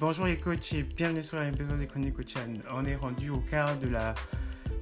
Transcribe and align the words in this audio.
Bonjour 0.00 0.24
les 0.24 0.36
coachs 0.36 0.72
et 0.72 0.82
bienvenue 0.82 1.22
sur 1.22 1.38
l'épisode 1.38 1.78
de 1.78 1.84
Chroniques 1.84 2.14
Coachan. 2.14 2.54
On 2.74 2.86
est 2.86 2.96
rendu 2.96 3.28
au 3.28 3.40
quart 3.40 3.76
de 3.76 3.88
la 3.88 4.14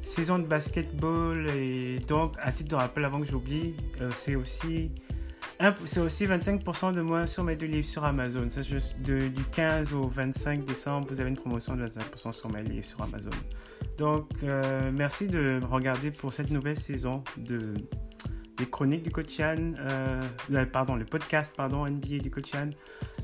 saison 0.01 0.39
de 0.39 0.45
basketball 0.45 1.49
et 1.57 1.99
donc, 2.07 2.37
à 2.41 2.53
titre 2.53 2.71
de 2.71 2.75
rappel, 2.77 3.05
avant 3.05 3.21
que 3.21 3.27
j'oublie, 3.27 3.75
euh, 4.01 4.11
c'est 4.15 4.37
aussi, 4.37 4.93
aussi 5.61 6.27
25% 6.27 6.95
de 6.95 7.01
moins 7.01 7.27
sur 7.27 7.43
mes 7.43 7.57
deux 7.57 7.67
livres 7.67 7.89
sur 7.89 8.05
Amazon. 8.05 8.49
Ça, 8.49 8.61
du 8.61 9.45
15 9.51 9.93
au 9.95 10.07
25 10.07 10.65
décembre, 10.65 11.09
vous 11.11 11.21
avez 11.21 11.31
une 11.31 11.37
promotion 11.37 11.75
de 11.75 11.85
25% 11.85 12.33
sur 12.33 12.49
mes 12.49 12.63
livres 12.63 12.87
sur 12.87 13.03
Amazon. 13.03 13.31
Donc, 13.97 14.29
euh, 14.45 14.93
merci 14.95 15.27
de 15.27 15.61
regarder 15.69 16.13
pour 16.13 16.33
cette 16.33 16.53
nouvelle 16.53 16.79
saison 16.79 17.25
de 17.39 17.75
des 18.57 18.67
chroniques 18.67 19.05
du 19.05 19.11
Coachan, 19.11 19.75
euh, 19.79 20.67
pardon, 20.73 20.97
le 20.97 21.05
podcast 21.05 21.55
pardon, 21.57 21.87
NBA 21.87 22.19
du 22.19 22.31
Coachan. 22.31 22.71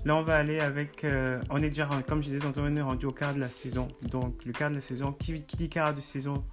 Là, 0.04 0.16
on 0.16 0.22
va 0.22 0.36
aller 0.36 0.60
avec. 0.60 1.04
Euh, 1.04 1.40
on 1.50 1.62
est 1.62 1.68
déjà, 1.68 1.88
comme 2.06 2.22
je 2.22 2.28
disais, 2.28 2.46
on 2.56 2.76
est 2.76 2.82
rendu 2.82 3.06
au 3.06 3.12
quart 3.12 3.34
de 3.34 3.40
la 3.40 3.48
saison. 3.48 3.88
Donc, 4.02 4.44
le 4.44 4.52
quart 4.52 4.70
de 4.70 4.76
la 4.76 4.80
saison, 4.80 5.12
qui, 5.12 5.32
dit 5.32 5.68
quart 5.68 5.94
de 5.94 6.00
saison 6.00 6.44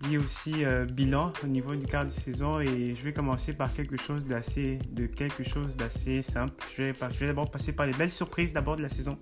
dit 0.00 0.16
aussi 0.16 0.64
euh, 0.64 0.86
bilan 0.86 1.32
au 1.44 1.46
niveau 1.46 1.74
du 1.74 1.86
quart 1.86 2.04
de 2.04 2.10
saison. 2.10 2.58
Et 2.60 2.94
je 2.94 3.02
vais 3.02 3.12
commencer 3.12 3.52
par 3.52 3.72
quelque 3.72 3.96
chose 3.96 4.26
d'assez, 4.26 4.78
de 4.90 5.06
quelque 5.06 5.44
chose 5.44 5.76
d'assez 5.76 6.22
simple. 6.22 6.54
Je 6.76 6.82
vais, 6.82 6.94
je 7.12 7.18
vais 7.18 7.26
d'abord 7.26 7.50
passer 7.50 7.72
par 7.72 7.86
les 7.86 7.92
belles 7.92 8.10
surprises 8.10 8.52
d'abord 8.52 8.76
de 8.76 8.82
la 8.82 8.88
saison. 8.88 9.18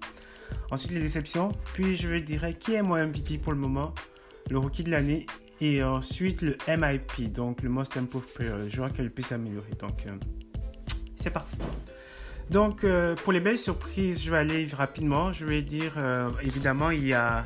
Ensuite, 0.71 0.93
les 0.93 1.01
déceptions. 1.01 1.53
Puis, 1.75 1.95
je 1.95 2.09
vais 2.09 2.21
dire 2.21 2.47
qui 2.59 2.75
est 2.75 2.83
mon 2.83 2.97
MVP 2.97 3.39
pour 3.39 3.53
le 3.53 3.59
moment, 3.59 3.95
le 4.51 4.59
rookie 4.59 4.85
de 4.85 4.91
l'année 4.91 5.27
et 5.61 5.83
ensuite 5.83 6.43
le 6.43 6.57
MIP, 6.69 7.33
donc 7.33 7.63
le 7.63 7.69
Most 7.69 7.97
Improved 7.97 8.33
Player, 8.33 8.55
le 8.57 8.69
joueur 8.69 8.93
qui 8.93 9.01
a 9.01 9.05
le 9.05 9.11
plus 9.11 9.31
amélioré. 9.33 9.71
Donc 9.79 10.07
euh, 10.07 10.17
c'est 11.17 11.31
parti. 11.31 11.57
Donc 12.51 12.85
euh, 12.85 13.15
pour 13.15 13.33
les 13.33 13.41
belles 13.41 13.59
surprises, 13.59 14.23
je 14.23 14.31
vais 14.31 14.39
aller 14.39 14.67
rapidement. 14.73 15.33
Je 15.33 15.45
vais 15.45 15.63
dire 15.63 15.93
euh, 15.97 16.31
évidemment 16.43 16.91
il 16.91 17.07
y 17.07 17.13
a 17.15 17.45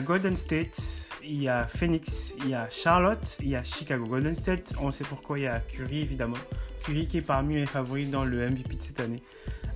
Golden 0.00 0.36
State, 0.36 1.10
il 1.22 1.42
y 1.42 1.48
a 1.48 1.66
Phoenix, 1.66 2.34
il 2.38 2.50
y 2.50 2.54
a 2.54 2.68
Charlotte, 2.70 3.38
il 3.40 3.48
y 3.48 3.56
a 3.56 3.62
Chicago. 3.62 4.06
Golden 4.06 4.34
State, 4.34 4.72
on 4.80 4.90
sait 4.90 5.04
pourquoi 5.04 5.38
il 5.38 5.42
y 5.42 5.46
a 5.46 5.60
Curry 5.60 6.00
évidemment. 6.00 6.36
Curry 6.82 7.06
qui 7.06 7.18
est 7.18 7.22
parmi 7.22 7.56
les 7.56 7.66
favoris 7.66 8.08
dans 8.08 8.24
le 8.24 8.48
MVP 8.48 8.76
de 8.76 8.82
cette 8.82 9.00
année. 9.00 9.22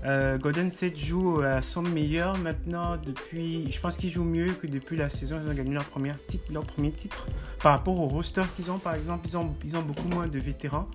Euh, 0.05 0.39
Golden 0.39 0.71
State 0.71 0.97
joue 0.97 1.41
à 1.41 1.61
son 1.61 1.83
meilleur 1.83 2.39
maintenant 2.39 2.97
depuis. 2.97 3.71
Je 3.71 3.81
pense 3.81 3.97
qu'ils 3.97 4.11
jouent 4.11 4.25
mieux 4.25 4.53
que 4.53 4.67
depuis 4.67 4.97
la 4.97 5.09
saison. 5.09 5.41
Ils 5.45 5.51
ont 5.51 5.55
gagné 5.55 5.75
leur, 5.75 5.85
premier 5.85 6.93
titre. 6.93 7.27
Par 7.61 7.73
rapport 7.73 7.99
au 7.99 8.07
roster 8.07 8.45
qu'ils 8.57 8.71
ont, 8.71 8.79
par 8.79 8.95
exemple, 8.95 9.27
ils 9.65 9.77
ont 9.77 9.83
beaucoup 9.83 10.09
moins 10.09 10.29
de 10.29 10.39
vétérans, 10.39 10.89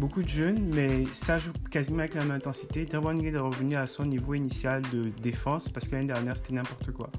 beaucoup 0.00 0.22
de 0.22 0.28
jeunes, 0.28 0.62
mais 0.74 1.04
ça 1.12 1.38
joue 1.38 1.52
quasiment 1.70 2.00
avec 2.00 2.14
la 2.14 2.22
même 2.22 2.32
intensité. 2.32 2.86
Draymond 2.86 3.14
Green 3.14 3.34
est 3.34 3.38
revenu 3.38 3.76
à 3.76 3.86
son 3.86 4.06
niveau 4.06 4.32
initial 4.32 4.82
de 4.92 5.10
défense 5.20 5.68
parce 5.68 5.86
que 5.86 5.94
l'année 5.94 6.08
dernière 6.08 6.36
c'était 6.36 6.54
n'importe 6.54 6.90
quoi. 6.90 7.10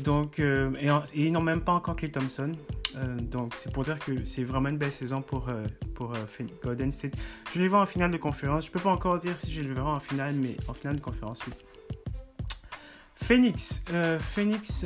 Donc, 0.00 0.40
euh, 0.40 0.72
et, 1.14 1.26
ils 1.26 1.32
n'ont 1.32 1.40
même 1.40 1.60
pas 1.62 1.72
encore 1.72 1.94
Clay 1.94 2.10
Thompson. 2.10 2.52
Euh, 2.96 3.16
donc, 3.20 3.54
c'est 3.56 3.72
pour 3.72 3.84
dire 3.84 3.98
que 3.98 4.24
c'est 4.24 4.42
vraiment 4.42 4.68
une 4.70 4.78
belle 4.78 4.92
saison 4.92 5.22
pour, 5.22 5.48
euh, 5.48 5.64
pour 5.94 6.12
Golden 6.62 6.90
State. 6.90 7.14
Je 7.54 7.60
les 7.60 7.68
voir 7.68 7.82
en 7.82 7.86
finale 7.86 8.10
de 8.10 8.16
conférence. 8.16 8.66
Je 8.66 8.72
peux 8.72 8.80
pas 8.80 8.90
encore 8.90 9.18
dire 9.20 9.38
si 9.38 9.52
je 9.52 9.62
les 9.62 9.72
verrai 9.72 9.90
en 9.90 10.00
finale, 10.00 10.34
mais 10.34 10.56
en 10.68 10.74
finale 10.74 10.96
de 10.96 11.00
conférence, 11.00 11.40
oui. 11.46 11.52
Phoenix. 13.14 13.84
Phoenix, 14.18 14.84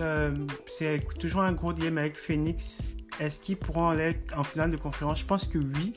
c'est 0.67 1.01
toujours 1.19 1.43
un 1.43 1.53
gros 1.53 1.73
dilemme 1.73 1.97
avec 1.97 2.17
Phoenix. 2.17 2.83
Est-ce 3.21 3.41
qu'ils 3.41 3.57
pourront 3.57 3.89
aller 3.89 4.19
en 4.37 4.43
finale 4.43 4.71
de 4.71 4.77
conférence? 4.77 5.21
Je 5.21 5.25
pense 5.25 5.47
que 5.47 5.59
oui. 5.59 5.95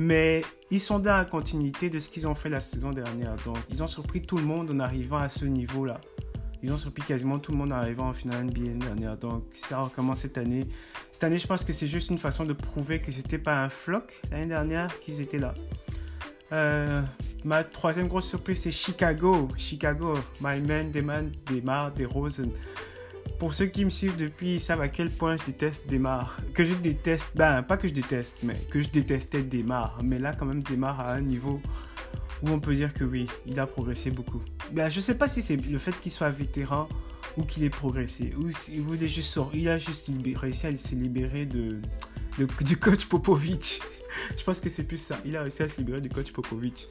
Mais 0.00 0.40
ils 0.70 0.80
sont 0.80 0.98
dans 0.98 1.14
la 1.18 1.26
continuité 1.26 1.90
de 1.90 1.98
ce 1.98 2.08
qu'ils 2.08 2.26
ont 2.26 2.34
fait 2.34 2.48
la 2.48 2.60
saison 2.60 2.90
dernière. 2.90 3.36
Donc, 3.44 3.58
ils 3.68 3.82
ont 3.82 3.86
surpris 3.86 4.22
tout 4.22 4.38
le 4.38 4.44
monde 4.44 4.70
en 4.70 4.80
arrivant 4.80 5.18
à 5.18 5.28
ce 5.28 5.44
niveau-là. 5.44 6.00
Ils 6.62 6.72
ont 6.72 6.78
surpris 6.78 7.02
quasiment 7.02 7.38
tout 7.38 7.52
le 7.52 7.58
monde 7.58 7.70
en 7.72 7.76
arrivant 7.76 8.08
en 8.08 8.14
finale 8.14 8.44
NBA 8.44 8.60
l'année 8.60 8.78
dernière. 8.78 9.16
Donc 9.18 9.44
ça 9.52 9.80
recommence 9.80 10.20
cette 10.20 10.38
année. 10.38 10.66
Cette 11.12 11.24
année, 11.24 11.36
je 11.36 11.46
pense 11.46 11.64
que 11.64 11.72
c'est 11.74 11.86
juste 11.86 12.10
une 12.10 12.18
façon 12.18 12.44
de 12.44 12.54
prouver 12.54 13.00
que 13.00 13.12
c'était 13.12 13.38
pas 13.38 13.62
un 13.62 13.68
floc 13.68 14.20
l'année 14.30 14.46
dernière 14.46 14.88
qu'ils 15.00 15.20
étaient 15.20 15.38
là. 15.38 15.54
Euh, 16.52 17.02
ma 17.44 17.62
troisième 17.62 18.08
grosse 18.08 18.28
surprise, 18.28 18.60
c'est 18.60 18.70
Chicago. 18.70 19.48
Chicago, 19.56 20.14
my 20.40 20.60
man, 20.60 20.90
Demar, 20.90 21.22
Demar, 21.46 21.92
DeRozan. 21.92 22.50
Pour 23.40 23.54
ceux 23.54 23.64
qui 23.64 23.86
me 23.86 23.90
suivent 23.90 24.16
depuis, 24.16 24.56
ils 24.56 24.60
savent 24.60 24.82
à 24.82 24.88
quel 24.88 25.08
point 25.08 25.38
je 25.38 25.46
déteste 25.46 25.88
Demar. 25.88 26.36
Que 26.52 26.62
je 26.62 26.74
déteste, 26.74 27.30
ben 27.34 27.62
pas 27.62 27.78
que 27.78 27.88
je 27.88 27.94
déteste, 27.94 28.36
mais 28.42 28.54
que 28.68 28.82
je 28.82 28.90
détestais 28.90 29.42
Demar. 29.42 29.98
Mais 30.04 30.18
là, 30.18 30.34
quand 30.34 30.44
même, 30.44 30.62
Demar 30.62 31.00
à 31.00 31.14
un 31.14 31.22
niveau 31.22 31.58
où 32.42 32.50
on 32.50 32.60
peut 32.60 32.74
dire 32.74 32.92
que 32.92 33.02
oui, 33.02 33.26
il 33.46 33.58
a 33.58 33.66
progressé 33.66 34.10
beaucoup. 34.10 34.42
Ben, 34.72 34.90
je 34.90 35.00
sais 35.00 35.14
pas 35.14 35.26
si 35.26 35.40
c'est 35.40 35.56
le 35.56 35.78
fait 35.78 35.98
qu'il 36.02 36.12
soit 36.12 36.28
vétéran 36.28 36.86
ou 37.38 37.44
qu'il 37.44 37.64
ait 37.64 37.70
progressé, 37.70 38.34
ou, 38.36 38.50
il, 38.68 39.02
est 39.02 39.08
juste, 39.08 39.38
il 39.54 39.68
a 39.70 39.78
juste 39.78 40.10
réussi 40.36 40.66
à 40.66 40.76
se 40.76 40.94
libérer 40.94 41.46
de, 41.46 41.80
du 42.60 42.76
coach 42.76 43.06
Popovic. 43.06 43.80
je 44.36 44.44
pense 44.44 44.60
que 44.60 44.68
c'est 44.68 44.84
plus 44.84 44.98
ça. 44.98 45.18
Il 45.24 45.34
a 45.36 45.42
réussi 45.42 45.62
à 45.62 45.68
se 45.68 45.78
libérer 45.78 46.02
du 46.02 46.10
coach 46.10 46.30
Popovic. 46.32 46.88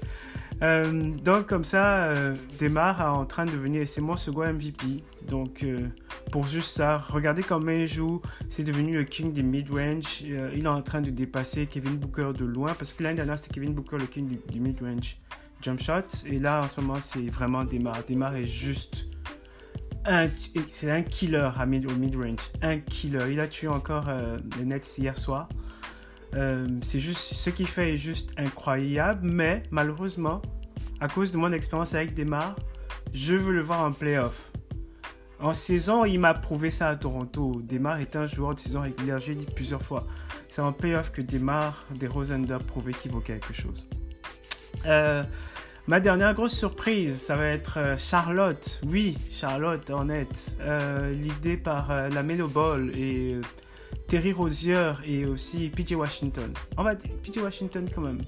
Euh, 0.62 1.12
donc 1.24 1.48
comme 1.48 1.64
ça, 1.64 2.06
euh, 2.06 2.36
Demar 2.60 3.14
en 3.14 3.26
train 3.26 3.46
de 3.46 3.52
devenir, 3.52 3.88
c'est 3.88 4.02
mon 4.02 4.16
second 4.16 4.52
MVP. 4.52 5.04
Donc 5.28 5.64
euh, 5.64 5.88
pour 6.32 6.46
juste 6.46 6.70
ça, 6.70 6.98
regardez 7.10 7.44
comment 7.44 7.72
il 7.72 7.88
joue. 7.88 8.22
C'est 8.50 8.64
devenu 8.64 8.96
le 8.96 9.04
king 9.04 9.34
des 9.34 9.44
mid-range. 9.44 10.24
Euh, 10.26 10.52
il 10.56 10.66
est 10.66 10.68
en 10.68 10.82
train 10.82 11.02
de 11.02 11.10
dépasser 11.10 11.66
Kevin 11.66 11.98
Booker 11.98 12.32
de 12.38 12.46
loin 12.46 12.74
parce 12.74 12.94
que 12.94 13.04
l'année 13.04 13.18
dernière 13.18 13.38
c'était 13.38 13.56
Kevin 13.56 13.74
Booker 13.74 13.98
le 13.98 14.06
king 14.06 14.38
du 14.52 14.60
mid-range 14.60 15.18
jump 15.62 15.82
shot. 15.82 16.26
Et 16.26 16.40
là, 16.40 16.62
en 16.64 16.68
ce 16.68 16.80
moment, 16.80 17.00
c'est 17.02 17.30
vraiment 17.30 17.64
Demar. 17.64 17.98
Demar 18.08 18.36
est 18.36 18.46
juste 18.46 19.08
c'est 20.68 20.90
un 20.90 21.02
killer 21.04 21.50
au 21.58 21.96
mid-range. 21.96 22.40
Un 22.62 22.80
killer. 22.80 23.32
Il 23.32 23.40
a 23.40 23.48
tué 23.48 23.68
encore 23.68 24.06
euh, 24.08 24.38
le 24.58 24.66
Nets 24.66 24.98
hier 24.98 25.16
soir. 25.18 25.48
Euh, 26.36 26.68
c'est 26.82 27.00
juste, 27.00 27.34
ce 27.34 27.50
qu'il 27.50 27.68
fait 27.68 27.94
est 27.94 27.98
juste 27.98 28.32
incroyable. 28.38 29.22
Mais 29.24 29.64
malheureusement, 29.72 30.42
à 31.00 31.08
cause 31.08 31.32
de 31.32 31.38
mon 31.38 31.52
expérience 31.52 31.94
avec 31.94 32.14
Demar, 32.14 32.56
je 33.14 33.36
veux 33.36 33.54
le 33.54 33.62
voir 33.62 33.84
en 33.84 33.92
playoff. 33.92 34.49
En 35.42 35.54
saison, 35.54 36.04
il 36.04 36.20
m'a 36.20 36.34
prouvé 36.34 36.70
ça 36.70 36.90
à 36.90 36.96
Toronto. 36.98 37.62
Demar 37.64 38.00
est 38.00 38.16
un 38.18 38.26
joueur 38.26 38.56
de 38.56 38.60
saison 38.60 38.82
régulière, 38.82 39.20
j'ai 39.20 39.36
dit 39.36 39.46
plusieurs 39.46 39.82
fois. 39.82 40.06
C'est 40.50 40.62
en 40.62 40.74
playoff 40.74 41.12
que 41.12 41.22
Demar, 41.22 41.86
des 41.92 42.08
Rosen 42.08 42.52
a 42.52 42.60
prouvé 42.60 42.94
qu'il 42.94 43.12
vaut 43.12 43.22
quelque 43.22 43.54
chose. 43.54 43.88
Euh, 44.86 45.24
ma 45.88 46.02
dernière 46.02 46.34
grosse 46.34 46.58
surprise, 46.58 47.22
ça 47.22 47.38
va 47.38 47.48
être 47.48 47.80
euh, 47.80 47.96
Charlotte. 47.96 48.82
Oui, 48.86 49.18
Charlotte, 49.32 49.90
honnête. 49.90 50.58
Euh, 50.60 51.14
L'idée 51.14 51.56
par 51.56 52.10
la 52.10 52.22
Melo 52.22 52.50
Ball 52.50 52.92
et 52.94 53.40
Terry 54.10 54.34
Rozier 54.34 54.92
et 55.06 55.26
aussi 55.26 55.70
PJ 55.70 55.94
Washington. 55.94 56.52
On 56.76 56.84
va 56.84 56.96
PJ 56.96 57.38
Washington 57.38 57.88
quand 57.94 58.02
même. 58.02 58.20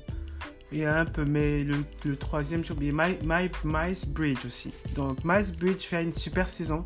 Et 0.72 0.86
un 0.86 1.06
peu, 1.06 1.26
mais 1.26 1.64
le, 1.64 2.16
troisième, 2.16 2.64
j'ai 2.64 2.72
oublié, 2.74 2.94
Miles 2.94 3.98
Bridge 4.08 4.46
aussi. 4.46 4.74
Donc 4.96 5.24
Miles 5.26 5.52
Bridge 5.59 5.84
fait 5.84 6.02
une 6.02 6.14
super 6.14 6.48
saison. 6.48 6.84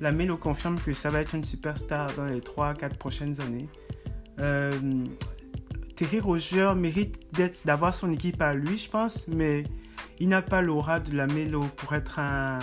La 0.00 0.12
Melo 0.12 0.36
confirme 0.36 0.78
que 0.78 0.92
ça 0.92 1.10
va 1.10 1.20
être 1.20 1.34
une 1.34 1.44
superstar 1.44 2.12
dans 2.14 2.26
les 2.26 2.40
3-4 2.40 2.96
prochaines 2.96 3.40
années. 3.40 3.68
Euh, 4.38 4.72
Terry 5.96 6.20
Roger 6.20 6.74
mérite 6.76 7.18
d'avoir 7.64 7.92
son 7.92 8.12
équipe 8.12 8.40
à 8.40 8.54
lui, 8.54 8.78
je 8.78 8.88
pense, 8.88 9.26
mais 9.26 9.64
il 10.20 10.28
n'a 10.28 10.42
pas 10.42 10.62
l'aura 10.62 11.00
de 11.00 11.16
la 11.16 11.26
Melo 11.26 11.62
pour 11.76 11.94
être 11.94 12.20
un, 12.20 12.60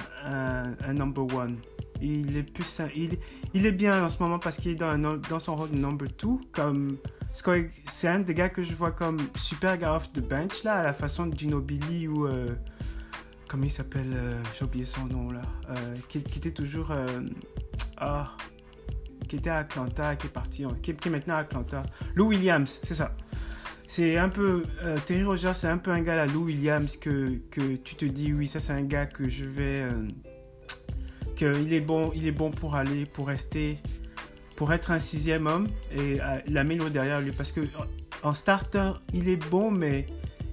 number 0.94 1.26
one. 1.36 1.58
Il 2.02 2.38
est 2.38 2.50
plus 2.50 2.82
il, 3.54 3.66
est 3.66 3.72
bien 3.72 4.06
en 4.06 4.10
ce 4.10 4.22
moment 4.24 4.40
parce 4.40 4.58
qu'il 4.58 4.72
est 4.72 4.76
dans, 4.76 4.98
dans 4.98 5.40
son 5.40 5.58
rôle 5.58 5.72
de 5.72 5.78
number 5.78 6.08
two. 6.16 6.40
Comme 6.54 6.98
c'est 7.90 8.07
un 8.07 8.19
des 8.19 8.34
gars 8.34 8.50
que 8.50 8.63
je 8.63 8.73
vois 8.73 8.91
comme 8.91 9.19
super 9.35 9.78
gars 9.78 9.96
off 9.96 10.12
the 10.13 10.19
bench 10.19 10.63
là, 10.63 10.75
à 10.75 10.83
la 10.83 10.94
façon 10.94 11.27
de 11.27 11.38
Ginobili 11.38 12.07
ou 12.07 12.27
euh, 12.27 12.56
comment 13.48 13.65
il 13.65 13.71
s'appelle, 13.71 14.12
euh, 14.13 14.42
j'ai 14.57 14.65
oublié 14.65 14.86
son 14.86 15.06
nom 15.06 15.31
là, 15.31 15.42
euh, 15.69 15.95
qui, 16.07 16.19
était 16.19 16.51
toujours 16.51 16.94
ah, 17.98 18.31
qui 19.27 19.36
était 19.36 19.50
à 19.50 19.57
Atlanta, 19.57 20.15
qui 20.15 20.27
est 20.27 20.30
parti, 20.30 20.65
qui, 20.81 20.92
est 20.92 21.10
maintenant 21.10 21.36
à 21.36 21.39
Atlanta. 21.39 21.83
Lou 22.15 22.27
Williams, 22.27 22.80
c'est 22.83 22.95
ça 22.95 23.15
c'est 23.88 24.18
un 24.18 24.30
peu 24.30 24.63
euh, 24.83 24.98
Terry 25.06 25.24
Rogers 25.24 25.54
c'est 25.56 25.68
un 25.68 25.77
peu 25.77 25.92
un 25.92 26.01
gars 26.01 26.21
à 26.21 26.25
Lou 26.25 26.45
Williams 26.45 26.98
que, 26.98 27.39
que 27.51 27.75
tu 27.75 27.95
te 27.95 28.06
dis 28.06 28.33
oui 28.33 28.48
ça 28.48 28.60
c'est 28.60 28.74
un 28.74 28.83
gars 28.83 29.06
que 29.06 29.30
je 29.30 29.45
vais 29.45 29.83
euh, 29.83 30.07
qu'il 31.36 31.74
est 31.74 31.81
bon 31.81 32.12
il 32.15 32.27
est 32.27 32.31
bon 32.31 32.51
pour 32.51 32.75
aller 32.75 33.06
pour 33.06 33.27
rester 33.27 33.77
pour 34.56 34.74
être 34.74 34.92
un 34.92 35.00
sixième 35.00 35.48
homme 35.48 35.68
et 35.92 36.22
euh, 36.22 36.40
la 36.48 36.63
mélo 36.63 36.90
derrière 36.90 37.22
lui 37.22 37.31
parce 37.31 37.52
que 37.52 37.62
en 38.24 38.34
starter 38.34 38.92
il 39.13 39.30
est 39.30 39.50
bon 39.50 39.72
mais 39.72 40.07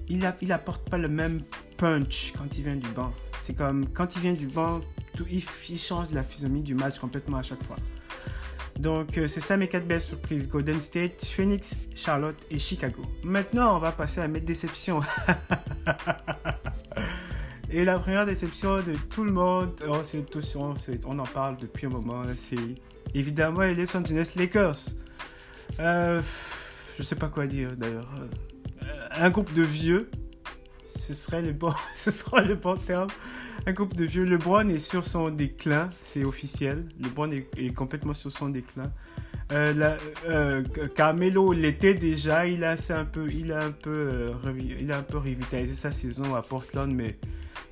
il, 0.09 0.25
apporte 0.51 0.89
pas 0.89 0.97
le 0.97 1.07
même 1.07 1.41
punch 1.77 2.33
quand 2.37 2.57
il 2.57 2.63
vient 2.63 2.75
du 2.75 2.89
banc 2.89 3.11
c'est 3.41 3.55
comme 3.55 3.87
quand 3.87 4.15
il 4.15 4.21
vient 4.21 4.33
du 4.33 4.47
banc 4.47 4.81
tout, 5.15 5.25
il, 5.31 5.43
change 5.77 6.11
la 6.11 6.23
physionomie 6.23 6.61
du 6.61 6.75
match 6.75 6.99
complètement 6.99 7.37
à 7.37 7.43
chaque 7.43 7.63
fois 7.63 7.77
donc, 8.79 9.17
euh, 9.19 9.27
c'est 9.27 9.39
ça 9.39 9.55
mes 9.55 9.67
quatre 9.67 9.85
belles 9.85 10.01
surprises 10.01 10.49
Golden 10.49 10.81
State, 10.81 11.23
Phoenix, 11.23 11.77
Charlotte 11.93 12.35
et 12.49 12.57
Chicago. 12.57 13.03
Maintenant, 13.23 13.75
on 13.75 13.79
va 13.79 13.91
passer 13.91 14.19
à 14.19 14.27
mes 14.27 14.39
déceptions. 14.39 15.01
Et 17.73 17.85
la 17.85 17.97
première 17.97 18.25
déception 18.27 18.77
de 18.77 18.93
tout 19.09 19.23
le 19.23 19.31
monde, 19.31 19.71
oh, 19.87 20.01
on 21.05 21.19
en 21.19 21.23
parle 21.23 21.57
depuis 21.57 21.87
un 21.87 21.89
moment, 21.89 22.21
c'est 22.37 22.55
évidemment 23.13 23.61
les 23.61 23.75
Los 23.75 23.95
Angeles 23.95 24.31
Lakers. 24.35 24.77
Euh, 25.79 26.21
je 26.97 27.03
sais 27.03 27.15
pas 27.15 27.27
quoi 27.27 27.47
dire 27.47 27.75
d'ailleurs. 27.75 28.09
Euh, 28.17 28.85
un 29.11 29.29
groupe 29.29 29.53
de 29.53 29.63
vieux, 29.63 30.09
ce 30.95 31.13
serait 31.13 31.41
le 31.41 31.53
bon, 31.53 31.73
ce 31.93 32.11
sera 32.11 32.41
le 32.41 32.55
bon 32.55 32.75
terme. 32.75 33.09
Un 33.65 33.71
groupe 33.71 33.95
de 33.95 34.05
vieux. 34.05 34.25
LeBron 34.25 34.67
est 34.67 34.79
sur 34.79 35.05
son 35.05 35.29
déclin, 35.29 35.89
c'est 36.01 36.25
officiel. 36.25 36.85
LeBron 36.99 37.29
est, 37.31 37.47
est 37.57 37.73
complètement 37.73 38.13
sur 38.13 38.31
son 38.31 38.49
déclin. 38.49 38.87
Euh, 39.51 39.97
euh, 40.27 40.63
Carmelo 40.95 41.53
l'était 41.53 41.93
déjà, 41.93 42.47
il 42.47 42.63
a 42.63 42.75
un 42.89 43.05
peu, 43.05 43.29
il 43.31 43.51
a 43.51 43.63
un 43.63 43.71
peu, 43.71 43.91
euh, 43.91 44.33
il 44.79 44.91
a 44.91 44.97
un 44.97 45.03
peu 45.03 45.17
revitalisé 45.17 45.73
sa 45.73 45.91
saison 45.91 46.33
à 46.35 46.41
Portland, 46.41 46.91
mais 46.91 47.17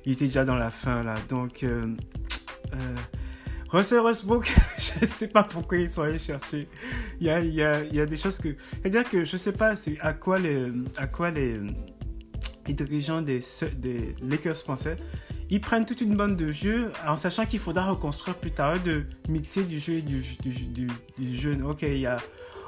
il 0.04 0.12
était 0.12 0.26
déjà 0.26 0.44
dans 0.44 0.56
la 0.56 0.70
fin 0.70 1.02
là. 1.02 1.14
Donc, 1.28 1.64
Russell 3.72 4.00
Westbrook, 4.00 4.46
je 4.78 5.00
ne 5.00 5.06
sais 5.06 5.28
pas 5.28 5.42
pourquoi 5.42 5.78
ils 5.78 5.90
sont 5.90 6.02
allés 6.02 6.18
chercher. 6.18 6.68
Il 7.20 7.26
y 7.26 7.30
a, 7.30 7.40
y 7.40 7.62
a, 7.62 7.82
y 7.84 8.00
a 8.00 8.06
des 8.06 8.16
choses 8.16 8.38
que, 8.38 8.54
c'est-à-dire 8.82 9.08
que 9.08 9.24
je 9.24 9.36
sais 9.36 9.52
pas, 9.52 9.72
à 10.00 10.12
quoi 10.12 10.38
les, 10.38 10.70
à 10.98 11.06
quoi 11.06 11.30
les, 11.30 11.58
dirigeants 12.68 13.22
des, 13.22 13.40
des 13.76 14.14
Lakers 14.22 14.56
français 14.56 14.96
ils 15.52 15.60
prennent 15.60 15.84
toute 15.84 16.00
une 16.00 16.16
bande 16.16 16.38
de 16.38 16.46
vieux 16.46 16.90
en 17.06 17.14
sachant 17.14 17.44
qu'il 17.44 17.58
faudra 17.58 17.90
reconstruire 17.90 18.36
plus 18.36 18.52
tard, 18.52 18.82
de 18.82 19.04
mixer 19.28 19.64
du 19.64 19.78
jeu 19.78 19.94
et 19.94 20.00
du, 20.00 20.24
du, 20.42 20.86
du, 21.18 21.36
jeune. 21.36 21.62
Ok, 21.62 21.82
il 21.82 21.98
y 21.98 22.06
a. 22.06 22.16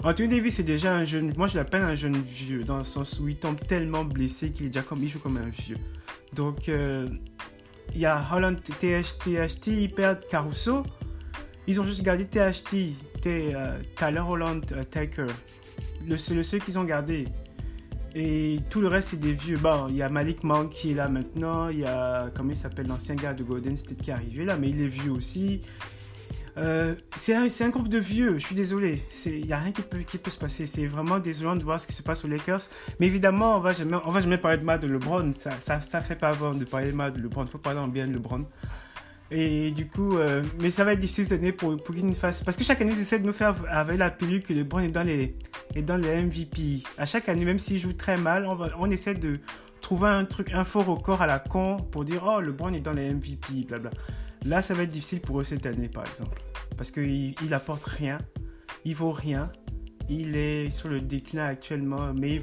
Anthony 0.02 0.28
Davis 0.28 0.56
c'est 0.56 0.64
déjà 0.64 0.94
un 0.94 1.06
jeune. 1.06 1.32
Moi, 1.34 1.46
je 1.46 1.56
l'appelle 1.56 1.80
un 1.80 1.94
jeune 1.94 2.20
vieux 2.20 2.62
dans 2.62 2.76
le 2.76 2.84
sens 2.84 3.18
où 3.18 3.28
il 3.28 3.36
tombe 3.36 3.58
tellement 3.66 4.04
blessé 4.04 4.50
qu'il 4.50 4.66
est 4.66 4.68
déjà 4.68 4.82
comme 4.82 5.02
il 5.02 5.08
joue 5.08 5.18
comme 5.18 5.38
un 5.38 5.48
vieux. 5.48 5.78
Donc, 6.34 6.68
euh, 6.68 7.08
il 7.92 8.00
y 8.00 8.06
a 8.06 8.24
Holland 8.32 8.56
THT, 8.60 9.66
ils 9.66 9.92
perdent 9.92 10.26
Caruso. 10.28 10.82
Ils 11.66 11.80
ont 11.80 11.84
juste 11.84 12.02
gardé 12.02 12.24
THT, 12.24 12.94
euh, 13.26 13.78
Tyler 13.96 14.20
Holland 14.20 14.64
euh, 14.72 14.84
Taker. 14.84 15.26
C'est 16.16 16.34
le 16.34 16.42
seul 16.42 16.60
qu'ils 16.60 16.78
ont 16.78 16.84
gardé. 16.84 17.26
Et 18.14 18.60
tout 18.70 18.80
le 18.80 18.88
reste, 18.88 19.08
c'est 19.08 19.20
des 19.20 19.32
vieux. 19.32 19.56
Bon, 19.56 19.88
il 19.88 19.96
y 19.96 20.02
a 20.02 20.08
Malik 20.08 20.44
Monk 20.44 20.70
qui 20.70 20.92
est 20.92 20.94
là 20.94 21.08
maintenant. 21.08 21.68
Il 21.68 21.80
y 21.80 21.84
a, 21.84 22.30
comment 22.34 22.50
il 22.50 22.56
s'appelle, 22.56 22.86
l'ancien 22.86 23.16
gars 23.16 23.34
de 23.34 23.42
Golden 23.42 23.76
State 23.76 24.02
qui 24.02 24.10
est 24.10 24.14
arrivé 24.14 24.44
là, 24.44 24.56
mais 24.56 24.70
il 24.70 24.80
est 24.80 24.88
vieux 24.88 25.10
aussi. 25.10 25.62
Euh, 26.56 26.94
c'est 27.16 27.34
un, 27.34 27.68
groupe 27.70 27.88
de 27.88 27.98
vieux, 27.98 28.38
je 28.38 28.46
suis 28.46 28.54
désolé. 28.54 29.02
Il 29.26 29.46
n'y 29.46 29.52
a 29.52 29.58
rien 29.58 29.72
qui 29.72 29.82
peut, 30.18 30.30
se 30.30 30.38
passer. 30.38 30.66
C'est 30.66 30.86
vraiment 30.86 31.18
désolant 31.18 31.56
de 31.56 31.64
voir 31.64 31.80
ce 31.80 31.86
qui 31.86 31.94
se 31.94 32.02
passe 32.02 32.24
aux 32.24 32.28
Lakers. 32.28 32.62
Mais 33.00 33.06
évidemment, 33.06 33.56
on 33.56 33.60
va 33.60 33.72
jamais, 33.72 33.96
va 34.06 34.20
jamais 34.20 34.38
parler 34.38 34.58
de 34.58 34.64
mal 34.64 34.78
de 34.78 34.86
LeBron. 34.86 35.32
Ça, 35.32 35.58
ça, 35.58 36.00
fait 36.00 36.16
pas 36.16 36.28
avant 36.28 36.54
de 36.54 36.64
parler 36.64 36.92
de 36.92 36.96
mal 36.96 37.12
de 37.12 37.20
LeBron. 37.20 37.44
Il 37.44 37.50
faut 37.50 37.58
parler 37.58 37.80
en 37.80 37.88
bien 37.88 38.06
de 38.06 38.12
LeBron. 38.12 38.46
Et 39.30 39.72
du 39.72 39.88
coup, 39.88 40.18
euh, 40.18 40.44
mais 40.60 40.70
ça 40.70 40.84
va 40.84 40.92
être 40.92 41.00
difficile 41.00 41.24
cette 41.24 41.40
année 41.40 41.50
pour, 41.50 41.76
pour 41.82 41.94
qu'il 41.94 42.06
nous 42.06 42.14
fasse. 42.14 42.44
Parce 42.44 42.56
que 42.56 42.62
chaque 42.62 42.80
année, 42.80 42.92
ils 42.92 43.00
essaient 43.00 43.18
de 43.18 43.26
nous 43.26 43.32
faire 43.32 43.56
avec 43.68 43.98
la 43.98 44.10
pilule 44.10 44.42
que 44.42 44.52
LeBron 44.52 44.80
est 44.80 44.90
dans 44.90 45.02
les, 45.02 45.34
MVP. 45.74 46.84
À 46.98 47.06
chaque 47.06 47.28
année, 47.28 47.44
même 47.44 47.58
s'il 47.58 47.80
joue 47.80 47.94
très 47.94 48.16
mal, 48.16 48.46
on, 48.78 48.90
essaie 48.90 49.14
de 49.14 49.38
trouver 49.80 50.08
un 50.08 50.24
truc, 50.24 50.52
un 50.52 50.64
faux 50.64 50.82
record 50.82 51.20
à 51.20 51.26
la 51.26 51.40
con 51.40 51.78
pour 51.78 52.04
dire 52.04 52.22
Oh, 52.24 52.40
LeBron 52.40 52.72
est 52.74 52.80
dans 52.80 52.92
les 52.92 53.12
MVP, 53.12 53.66
blabla. 53.66 53.90
Là, 54.44 54.60
ça 54.60 54.74
va 54.74 54.82
être 54.82 54.90
difficile 54.90 55.20
pour 55.20 55.40
eux 55.40 55.44
cette 55.44 55.66
année, 55.66 55.88
par 55.88 56.06
exemple. 56.06 56.40
Parce 56.76 56.90
qu'il 56.90 57.34
il 57.42 57.54
apporte 57.54 57.84
rien, 57.84 58.18
il 58.84 58.94
vaut 58.94 59.12
rien, 59.12 59.50
il 60.08 60.36
est 60.36 60.70
sur 60.70 60.88
le 60.88 61.00
déclin 61.00 61.46
actuellement, 61.46 62.12
mais 62.14 62.40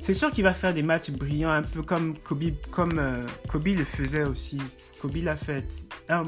c'est 0.00 0.14
sûr 0.14 0.32
qu'il 0.32 0.44
va 0.44 0.54
faire 0.54 0.74
des 0.74 0.82
matchs 0.82 1.10
brillants, 1.10 1.50
un 1.50 1.62
peu 1.62 1.82
comme 1.82 2.16
Kobe, 2.18 2.52
comme, 2.70 2.98
euh, 2.98 3.26
Kobe 3.48 3.68
le 3.68 3.84
faisait 3.84 4.26
aussi. 4.26 4.58
Kobe 5.00 5.16
l'a 5.16 5.36
fait. 5.36 5.66
Un 6.08 6.24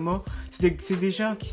c'est 0.51 0.63
des, 0.63 0.71
des, 0.71 1.03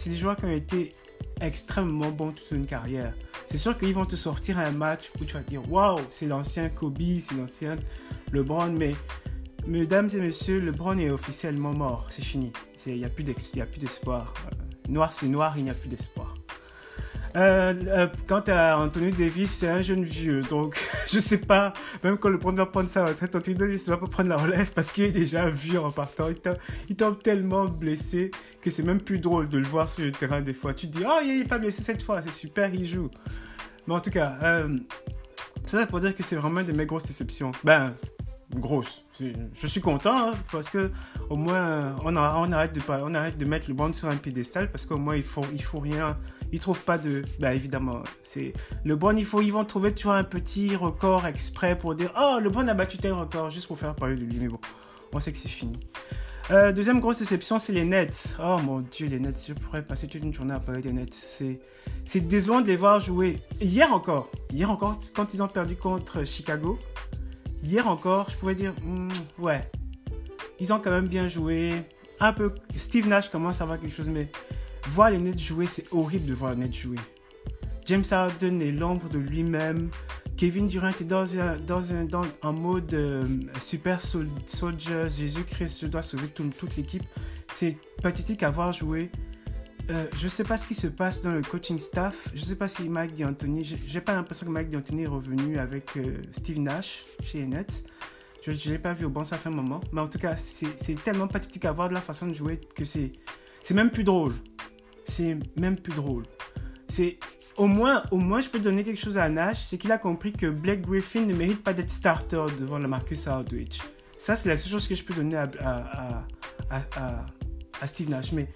des 0.09 0.15
joueurs 0.15 0.35
qui 0.37 0.45
ont 0.45 0.51
été 0.51 0.93
extrêmement 1.41 2.11
bons 2.11 2.31
toute 2.31 2.51
une 2.51 2.65
carrière. 2.65 3.13
C'est 3.47 3.57
sûr 3.57 3.77
qu'ils 3.77 3.93
vont 3.93 4.05
te 4.05 4.15
sortir 4.15 4.59
un 4.59 4.71
match 4.71 5.11
où 5.19 5.25
tu 5.25 5.33
vas 5.33 5.41
dire 5.41 5.61
Waouh, 5.71 5.99
c'est 6.09 6.27
l'ancien 6.27 6.69
Kobe, 6.69 7.01
c'est 7.19 7.35
l'ancien 7.35 7.77
LeBron, 8.31 8.71
mais 8.71 8.95
mesdames 9.65 10.09
et 10.13 10.19
messieurs, 10.19 10.59
LeBron 10.59 10.97
est 10.97 11.09
officiellement 11.09 11.73
mort. 11.73 12.05
C'est 12.09 12.23
fini. 12.23 12.51
Il 12.85 12.97
n'y 12.97 13.05
a 13.05 13.09
plus 13.09 13.23
d'espoir. 13.23 14.33
Euh, 14.45 14.91
noir, 14.91 15.13
c'est 15.13 15.27
noir, 15.27 15.53
il 15.57 15.65
n'y 15.65 15.69
a 15.69 15.73
plus 15.73 15.89
d'espoir. 15.89 16.33
Euh, 17.35 17.73
euh, 17.87 18.07
quant 18.27 18.43
à 18.47 18.77
Anthony 18.77 19.11
Davis, 19.11 19.51
c'est 19.51 19.67
un 19.67 19.81
jeune 19.81 20.03
vieux. 20.03 20.41
Donc, 20.41 20.79
je 21.07 21.19
sais 21.19 21.39
pas, 21.39 21.73
même 22.03 22.17
quand 22.17 22.29
le 22.29 22.37
premier 22.37 22.57
va 22.57 22.65
prendre 22.65 22.89
sa 22.89 23.05
retraite, 23.05 23.35
Anthony 23.35 23.55
Davis 23.55 23.87
ne 23.87 23.93
va 23.93 23.97
pas 23.97 24.07
prendre 24.07 24.29
la 24.29 24.37
relève 24.37 24.71
parce 24.71 24.91
qu'il 24.91 25.05
est 25.05 25.11
déjà 25.11 25.49
vieux 25.49 25.79
en 25.79 25.91
partant. 25.91 26.27
Il 26.89 26.95
tombe, 26.95 27.21
tellement 27.21 27.65
blessé 27.65 28.31
que 28.61 28.69
c'est 28.69 28.83
même 28.83 29.01
plus 29.01 29.19
drôle 29.19 29.49
de 29.49 29.57
le 29.57 29.65
voir 29.65 29.89
sur 29.89 30.05
le 30.05 30.11
terrain 30.11 30.41
des 30.41 30.53
fois. 30.53 30.73
Tu 30.73 30.87
te 30.87 30.97
dis, 30.97 31.03
oh, 31.07 31.19
il 31.23 31.39
n'est 31.39 31.45
pas 31.45 31.57
blessé 31.57 31.81
cette 31.81 32.03
fois, 32.03 32.21
c'est 32.21 32.33
super, 32.33 32.73
il 32.73 32.85
joue. 32.85 33.09
Mais 33.87 33.95
en 33.95 33.99
tout 33.99 34.11
cas, 34.11 34.37
euh, 34.43 34.77
c'est 35.65 35.77
ça 35.77 35.85
pour 35.87 35.99
dire 35.99 36.15
que 36.15 36.23
c'est 36.23 36.35
vraiment 36.35 36.61
de 36.61 36.71
mes 36.71 36.85
grosses 36.85 37.05
déceptions. 37.05 37.51
Ben, 37.63 37.95
grosse. 38.55 39.03
Je 39.19 39.67
suis 39.67 39.81
content 39.81 40.29
hein, 40.29 40.31
parce 40.51 40.69
que 40.69 40.91
au 41.29 41.35
moins 41.35 41.95
on, 42.03 42.15
on, 42.15 42.51
arrête 42.51 42.73
de 42.73 42.81
on 42.87 43.13
arrête 43.13 43.37
de 43.37 43.45
mettre 43.45 43.67
le 43.69 43.75
band 43.75 43.93
sur 43.93 44.09
un 44.09 44.15
piédestal 44.15 44.71
parce 44.71 44.85
qu'au 44.85 44.97
moins 44.97 45.15
il 45.15 45.23
faut 45.23 45.45
il 45.53 45.63
faut 45.63 45.79
rien. 45.79 46.17
Ils 46.51 46.59
trouvent 46.59 46.83
pas 46.83 46.97
de 46.97 47.23
bah 47.39 47.53
évidemment 47.53 48.03
c'est 48.23 48.53
le 48.83 48.95
bon 48.95 49.17
il 49.17 49.25
faut 49.25 49.41
ils 49.41 49.51
vont 49.51 49.65
trouver 49.65 49.93
un 50.05 50.23
petit 50.23 50.75
record 50.75 51.25
exprès 51.25 51.77
pour 51.77 51.95
dire 51.95 52.11
oh 52.19 52.37
le 52.41 52.49
bon 52.49 52.67
a 52.69 52.73
battu 52.73 52.97
tel 52.97 53.13
record 53.13 53.49
juste 53.49 53.67
pour 53.67 53.77
faire 53.77 53.95
parler 53.95 54.15
de 54.15 54.21
lui 54.21 54.37
mais 54.39 54.47
bon 54.47 54.59
on 55.13 55.19
sait 55.19 55.31
que 55.31 55.37
c'est 55.37 55.49
fini. 55.49 55.79
Euh, 56.51 56.73
deuxième 56.73 56.99
grosse 56.99 57.19
déception 57.19 57.57
c'est 57.57 57.73
les 57.73 57.85
Nets. 57.85 58.37
Oh 58.43 58.57
mon 58.63 58.81
dieu 58.81 59.07
les 59.07 59.19
Nets 59.19 59.45
je 59.47 59.53
pourrais 59.53 59.83
passer 59.83 60.07
toute 60.07 60.23
une 60.23 60.33
journée 60.33 60.53
à 60.53 60.59
parler 60.59 60.81
des 60.81 60.91
Nets. 60.91 61.13
C'est 61.13 61.59
c'est 62.03 62.21
désolant 62.21 62.61
de 62.61 62.67
les 62.67 62.75
voir 62.75 62.99
jouer. 62.99 63.39
Hier 63.61 63.91
encore 63.93 64.29
hier 64.51 64.69
encore 64.69 64.99
quand 65.15 65.33
ils 65.33 65.41
ont 65.41 65.47
perdu 65.47 65.75
contre 65.75 66.23
Chicago 66.25 66.77
hier 67.63 67.87
encore, 67.87 68.29
je 68.29 68.35
pouvais 68.35 68.55
dire, 68.55 68.73
hmm, 68.83 69.09
ouais, 69.39 69.69
ils 70.59 70.71
ont 70.71 70.79
quand 70.79 70.91
même 70.91 71.07
bien 71.07 71.27
joué. 71.27 71.73
Un 72.19 72.33
peu, 72.33 72.53
Steve 72.75 73.07
Nash 73.07 73.29
commence 73.29 73.61
à 73.61 73.63
avoir 73.63 73.79
quelque 73.79 73.95
chose, 73.95 74.09
mais 74.09 74.29
voir 74.87 75.09
les 75.09 75.17
Nets 75.17 75.39
jouer, 75.39 75.65
c'est 75.65 75.85
horrible 75.91 76.25
de 76.25 76.33
voir 76.33 76.53
les 76.53 76.61
Nets 76.61 76.73
jouer. 76.73 76.97
James 77.85 78.03
Harden 78.09 78.61
est 78.61 78.71
l'ombre 78.71 79.09
de 79.09 79.19
lui-même. 79.19 79.89
Kevin 80.37 80.67
Durant 80.67 80.89
est 80.89 81.03
dans 81.03 81.35
un, 82.43 82.51
mode 82.51 82.93
euh, 82.93 83.25
super 83.61 83.99
soldier. 84.01 85.09
Jésus-Christ, 85.09 85.79
je 85.81 85.87
dois 85.87 86.01
sauver 86.01 86.27
toute 86.27 86.75
l'équipe. 86.75 87.03
C'est 87.51 87.77
pathétique 88.01 88.43
à 88.43 88.49
voir 88.49 88.71
jouer. 88.71 89.11
Euh, 89.89 90.05
je 90.15 90.25
ne 90.25 90.29
sais 90.29 90.43
pas 90.45 90.55
ce 90.55 90.65
qui 90.65 90.75
se 90.75 90.87
passe 90.87 91.21
dans 91.21 91.33
le 91.33 91.41
coaching 91.41 91.77
staff. 91.77 92.29
Je 92.33 92.39
ne 92.39 92.45
sais 92.45 92.55
pas 92.55 92.67
si 92.67 92.87
Mike 92.87 93.15
D'Antoni. 93.17 93.63
J'ai 93.63 94.01
pas 94.01 94.15
l'impression 94.15 94.45
que 94.45 94.51
Mike 94.51 94.69
D'Antoni 94.69 95.03
est 95.03 95.07
revenu 95.07 95.57
avec 95.57 95.97
euh, 95.97 96.21
Steve 96.31 96.59
Nash 96.59 97.03
chez 97.21 97.45
Nets. 97.45 97.83
Je 98.45 98.51
ne 98.51 98.73
l'ai 98.73 98.79
pas 98.79 98.93
vu 98.93 99.05
au 99.05 99.09
bon, 99.09 99.23
ça 99.23 99.37
fait 99.37 99.49
un 99.49 99.53
moment. 99.53 99.81
Mais 99.91 100.01
en 100.01 100.07
tout 100.07 100.19
cas, 100.19 100.35
c'est 100.35 101.03
tellement 101.03 101.27
pathétique 101.27 101.65
à 101.65 101.71
voir 101.71 101.87
de 101.89 101.93
la 101.93 102.01
façon 102.01 102.27
de 102.27 102.33
jouer 102.33 102.59
que 102.75 102.83
c'est 102.83 103.11
même 103.71 103.89
plus 103.89 104.03
drôle. 104.03 104.33
C'est 105.05 105.37
même 105.55 105.77
plus 105.77 105.93
drôle. 105.93 106.23
C'est 106.87 107.17
au 107.55 107.67
moins, 107.67 108.03
au 108.11 108.17
moins, 108.17 108.41
je 108.41 108.49
peux 108.49 108.59
donner 108.59 108.83
quelque 108.83 108.99
chose 108.99 109.17
à 109.17 109.29
Nash, 109.29 109.65
c'est 109.67 109.77
qu'il 109.77 109.91
a 109.91 109.97
compris 109.97 110.33
que 110.33 110.47
Blake 110.47 110.81
Griffin 110.81 111.21
ne 111.25 111.33
mérite 111.33 111.63
pas 111.63 111.73
d'être 111.73 111.89
starter 111.89 112.45
devant 112.59 112.79
la 112.79 112.87
Marcus 112.87 113.27
Aldridge. 113.27 113.79
Ça, 114.17 114.35
c'est 114.35 114.49
la 114.49 114.57
seule 114.57 114.71
chose 114.71 114.87
que 114.87 114.95
je 114.95 115.03
peux 115.03 115.13
donner 115.13 115.35
à, 115.37 115.49
à, 115.59 116.25
à, 116.69 117.25
à 117.81 117.87
Steve 117.87 118.09
Nash. 118.09 118.31
Mais 118.31 118.47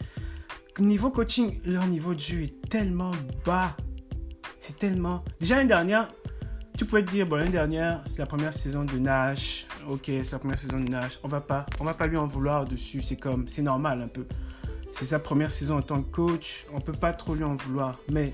niveau 0.79 1.09
coaching, 1.09 1.59
leur 1.65 1.87
niveau 1.87 2.13
de 2.13 2.19
jeu 2.19 2.43
est 2.43 2.69
tellement 2.69 3.11
bas. 3.45 3.75
C'est 4.59 4.77
tellement. 4.77 5.23
Déjà 5.39 5.55
l'année 5.55 5.67
dernière, 5.67 6.07
tu 6.77 6.85
pouvais 6.85 7.03
te 7.03 7.11
dire, 7.11 7.25
bon, 7.25 7.37
l'année 7.37 7.51
dernière, 7.51 8.01
c'est 8.05 8.19
la 8.19 8.25
première 8.25 8.53
saison 8.53 8.83
de 8.83 8.97
Nash. 8.97 9.65
Ok, 9.89 10.03
c'est 10.05 10.31
la 10.31 10.39
première 10.39 10.59
saison 10.59 10.79
de 10.79 10.89
Nash. 10.89 11.19
On 11.23 11.27
va 11.27 11.41
pas, 11.41 11.65
on 11.79 11.85
va 11.85 11.93
pas 11.93 12.07
lui 12.07 12.17
en 12.17 12.27
vouloir 12.27 12.65
dessus. 12.65 13.01
C'est 13.01 13.15
comme, 13.15 13.47
c'est 13.47 13.61
normal 13.61 14.01
un 14.01 14.07
peu. 14.07 14.25
C'est 14.91 15.05
sa 15.05 15.19
première 15.19 15.51
saison 15.51 15.77
en 15.77 15.81
tant 15.81 16.01
que 16.01 16.09
coach. 16.09 16.65
On 16.73 16.79
peut 16.79 16.93
pas 16.93 17.13
trop 17.13 17.35
lui 17.35 17.43
en 17.43 17.55
vouloir. 17.55 17.99
Mais 18.09 18.33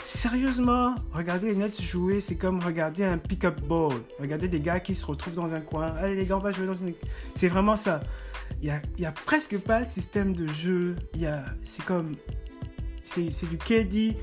sérieusement, 0.00 0.94
regarder 1.12 1.48
les 1.48 1.56
Nets 1.56 1.80
jouer, 1.80 2.20
c'est 2.20 2.36
comme 2.36 2.60
regarder 2.60 3.04
un 3.04 3.18
pick-up 3.18 3.60
ball. 3.62 3.92
Regarder 4.18 4.48
des 4.48 4.60
gars 4.60 4.80
qui 4.80 4.94
se 4.94 5.04
retrouvent 5.04 5.34
dans 5.34 5.52
un 5.52 5.60
coin. 5.60 5.94
Allez 5.98 6.16
les 6.16 6.26
gars, 6.26 6.36
on 6.36 6.40
va 6.40 6.50
jouer 6.50 6.66
dans 6.66 6.74
une. 6.74 6.94
C'est 7.34 7.48
vraiment 7.48 7.76
ça 7.76 8.00
il 8.62 8.72
n'y 8.98 9.06
a, 9.06 9.12
presque 9.12 9.58
pas 9.58 9.84
de 9.84 9.90
système 9.90 10.34
de 10.34 10.46
jeu. 10.46 10.96
C'est 11.62 11.84
comme. 11.84 12.14
C'est 13.04 13.48
du 13.48 13.58
KD. 13.58 14.16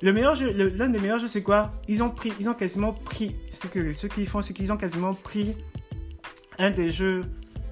Le 0.00 0.12
meilleur 0.12 0.34
jeu, 0.34 0.52
l'un 0.52 0.88
des 0.88 0.98
meilleurs 0.98 1.18
jeux, 1.18 1.28
c'est 1.28 1.42
quoi? 1.42 1.72
Ils 1.88 2.02
ont 2.02 2.10
pris, 2.10 2.32
ils 2.38 2.48
ont 2.48 2.54
quasiment 2.54 2.92
pris. 2.92 3.34
Ce 3.50 3.66
que 3.66 3.92
ce 3.92 4.06
qu'ils 4.06 4.28
font, 4.28 4.42
c'est 4.42 4.54
qu'ils 4.54 4.72
ont 4.72 4.76
quasiment 4.76 5.14
pris 5.14 5.56
un 6.58 6.70
des 6.70 6.90
jeux, 6.90 7.24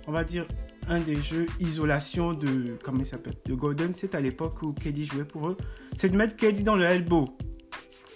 on 0.09 0.13
va 0.13 0.25
dire, 0.25 0.47
un 0.89 1.01
des 1.01 1.21
jeux 1.21 1.47
isolation 1.61 2.33
de, 2.33 2.77
comment 2.83 3.01
il 3.01 3.07
s'appelle, 3.07 3.35
de 3.45 3.55
Golden 3.55 3.95
State 3.95 4.15
à 4.15 4.21
l'époque 4.21 4.63
où 4.63 4.73
KD 4.73 5.05
jouait 5.05 5.25
pour 5.25 5.49
eux. 5.49 5.57
C'est 5.95 6.09
de 6.09 6.17
mettre 6.17 6.37
KD 6.37 6.63
dans 6.63 6.77
le 6.77 6.85
elbow. 6.85 7.37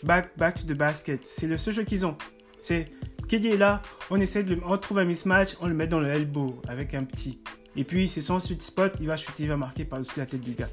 Back, 0.02 0.36
back 0.36 0.54
to 0.54 0.62
the 0.62 0.76
basket. 0.76 1.24
C'est 1.24 1.46
le 1.46 1.56
seul 1.56 1.74
jeu 1.74 1.84
qu'ils 1.84 2.06
ont. 2.06 2.16
C'est 2.60 2.86
KD 3.28 3.46
est 3.46 3.56
là, 3.56 3.80
on 4.10 4.20
essaie 4.20 4.42
de, 4.42 4.58
on 4.66 4.76
trouve 4.76 4.98
un 4.98 5.04
mismatch, 5.04 5.56
on 5.60 5.68
le 5.68 5.74
met 5.74 5.86
dans 5.86 6.00
le 6.00 6.08
elbow 6.08 6.60
avec 6.66 6.94
un 6.94 7.04
petit 7.04 7.40
Et 7.76 7.84
puis, 7.84 8.08
c'est 8.08 8.20
son 8.20 8.40
sweet 8.40 8.62
spot, 8.62 8.94
il 9.00 9.06
va 9.06 9.16
shooter, 9.16 9.44
il 9.44 9.48
va 9.48 9.56
marquer 9.56 9.84
par-dessus 9.84 10.18
la 10.18 10.26
tête 10.26 10.40
du 10.40 10.52
gars. 10.52 10.68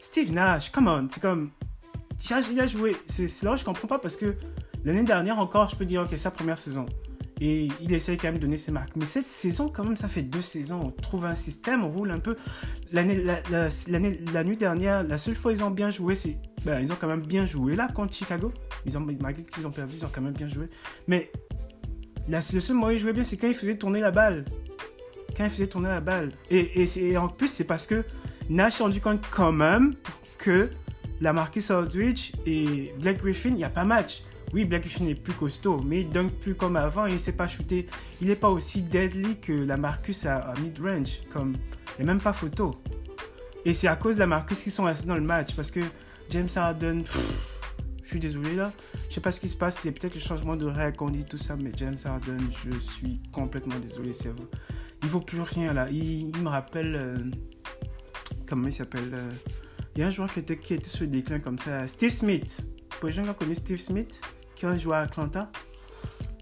Steve 0.00 0.32
Nash, 0.32 0.70
come 0.70 0.88
on, 0.88 1.06
c'est 1.10 1.20
comme. 1.20 1.50
Il 2.50 2.60
a 2.60 2.66
joué. 2.66 2.96
C'est 3.06 3.42
là 3.42 3.52
où 3.52 3.56
je 3.56 3.64
comprends 3.64 3.88
pas 3.88 3.98
parce 3.98 4.16
que 4.16 4.34
l'année 4.84 5.04
dernière 5.04 5.38
encore, 5.38 5.68
je 5.68 5.76
peux 5.76 5.84
dire, 5.84 6.02
ok, 6.02 6.16
sa 6.18 6.30
première 6.30 6.58
saison. 6.58 6.86
Et 7.42 7.68
il 7.80 7.92
essaye 7.94 8.18
quand 8.18 8.28
même 8.28 8.34
de 8.34 8.40
donner 8.40 8.58
ses 8.58 8.70
marques. 8.70 8.94
Mais 8.96 9.06
cette 9.06 9.26
saison, 9.26 9.70
quand 9.70 9.82
même, 9.82 9.96
ça 9.96 10.08
fait 10.08 10.22
deux 10.22 10.42
saisons. 10.42 10.80
On 10.84 10.90
trouve 10.90 11.24
un 11.24 11.34
système, 11.34 11.84
on 11.84 11.90
roule 11.90 12.10
un 12.10 12.18
peu. 12.18 12.36
L'année, 12.92 13.24
la, 13.24 14.44
nuit 14.44 14.58
dernière, 14.58 15.02
la 15.02 15.16
seule 15.16 15.36
fois 15.36 15.52
ils 15.52 15.62
ont 15.62 15.70
bien 15.70 15.90
joué, 15.90 16.16
c'est. 16.16 16.36
Ben, 16.64 16.80
ils 16.80 16.92
ont 16.92 16.96
quand 17.00 17.08
même 17.08 17.24
bien 17.24 17.46
joué 17.46 17.76
là 17.76 17.88
contre 17.88 18.14
Chicago. 18.14 18.52
Ils 18.84 18.98
ont, 18.98 19.00
malgré 19.00 19.42
qu'ils 19.42 19.66
ont 19.66 19.70
perdu, 19.70 19.96
ils 19.96 20.04
ont 20.04 20.10
quand 20.14 20.20
même 20.20 20.34
bien 20.34 20.48
joué. 20.48 20.68
Mais 21.08 21.32
le 22.28 22.40
seul 22.40 22.76
moment 22.76 22.88
où 22.88 22.90
ils 22.90 22.98
jouaient 22.98 23.14
bien, 23.14 23.24
c'est 23.24 23.38
quand 23.38 23.48
ils 23.48 23.54
faisaient 23.54 23.78
tourner 23.78 24.00
la 24.00 24.10
balle. 24.10 24.44
Quand 25.40 25.46
ils 25.46 25.50
faisaient 25.52 25.68
tourner 25.68 25.88
la 25.88 26.00
balle. 26.00 26.32
Et, 26.50 26.84
et, 26.84 27.16
en 27.16 27.26
plus, 27.26 27.48
c'est 27.48 27.64
parce 27.64 27.86
que 27.86 28.04
Nash 28.50 28.74
s'est 28.74 28.82
rendu 28.82 29.00
compte 29.00 29.22
quand 29.30 29.52
même 29.52 29.94
que 30.36 30.68
la 31.22 31.32
Marcus 31.32 31.70
Aldridge 31.70 32.32
et 32.44 32.92
Black 33.00 33.22
Griffin, 33.22 33.48
il 33.48 33.54
n'y 33.54 33.64
a 33.64 33.70
pas 33.70 33.84
match. 33.84 34.22
Oui, 34.52 34.66
Black 34.66 34.82
Griffin 34.82 35.06
est 35.06 35.14
plus 35.14 35.32
costaud, 35.32 35.80
mais 35.82 36.02
il 36.02 36.10
dunk 36.10 36.28
plus 36.40 36.54
comme 36.54 36.76
avant 36.76 37.06
et 37.06 37.12
il 37.12 37.14
ne 37.14 37.18
sait 37.18 37.32
pas 37.32 37.48
shooter. 37.48 37.86
Il 38.20 38.28
n'est 38.28 38.36
pas 38.36 38.50
aussi 38.50 38.82
deadly 38.82 39.40
que 39.40 39.54
la 39.54 39.78
Marcus 39.78 40.26
à, 40.26 40.52
mid-range. 40.62 41.22
Comme... 41.32 41.56
Il 41.98 42.04
n'y 42.04 42.10
a 42.10 42.12
même 42.12 42.20
pas 42.20 42.34
photo. 42.34 42.78
Et 43.64 43.72
c'est 43.72 43.88
à 43.88 43.96
cause 43.96 44.16
de 44.16 44.20
la 44.20 44.26
Marcus 44.26 44.62
qu'ils 44.62 44.72
sont 44.72 44.84
restés 44.84 45.08
dans 45.08 45.14
le 45.14 45.22
match. 45.22 45.56
Parce 45.56 45.70
que 45.70 45.80
James 46.28 46.50
Harden, 46.54 47.02
je 48.02 48.08
suis 48.08 48.20
désolé 48.20 48.56
là. 48.56 48.72
Je 49.08 49.14
sais 49.14 49.22
pas 49.22 49.32
ce 49.32 49.40
qui 49.40 49.48
se 49.48 49.56
passe. 49.56 49.78
C'est 49.78 49.92
peut-être 49.92 50.16
le 50.16 50.20
changement 50.20 50.56
de 50.56 50.66
règle 50.66 50.98
qu'on 50.98 51.08
dit 51.08 51.24
tout 51.24 51.38
ça. 51.38 51.56
Mais 51.56 51.72
James 51.78 51.96
Harden, 52.04 52.40
je 52.62 52.78
suis 52.78 53.22
complètement 53.32 53.78
désolé. 53.78 54.12
C'est 54.12 54.28
vous. 54.28 54.46
Il 55.02 55.08
vaut 55.08 55.20
plus 55.20 55.40
rien 55.40 55.72
là. 55.72 55.88
Il, 55.90 56.36
me 56.38 56.48
rappelle. 56.48 56.94
Euh, 56.94 57.18
comment 58.46 58.66
il 58.66 58.72
s'appelle 58.72 59.10
euh, 59.12 59.30
Il 59.94 60.00
y 60.00 60.04
a 60.04 60.08
un 60.08 60.10
joueur 60.10 60.32
qui 60.32 60.40
était, 60.40 60.58
qui 60.58 60.74
était 60.74 60.88
sur 60.88 61.02
le 61.02 61.08
déclin 61.08 61.40
comme 61.40 61.58
ça. 61.58 61.86
Steve 61.86 62.10
Smith. 62.10 62.66
Pour 62.98 63.08
les 63.08 63.14
gens 63.14 63.22
qui 63.22 63.30
ont 63.30 63.34
connu 63.34 63.54
Steve 63.54 63.78
Smith, 63.78 64.20
qui 64.54 64.66
a 64.66 64.76
joué 64.76 64.96
à 64.96 65.00
Atlanta. 65.00 65.50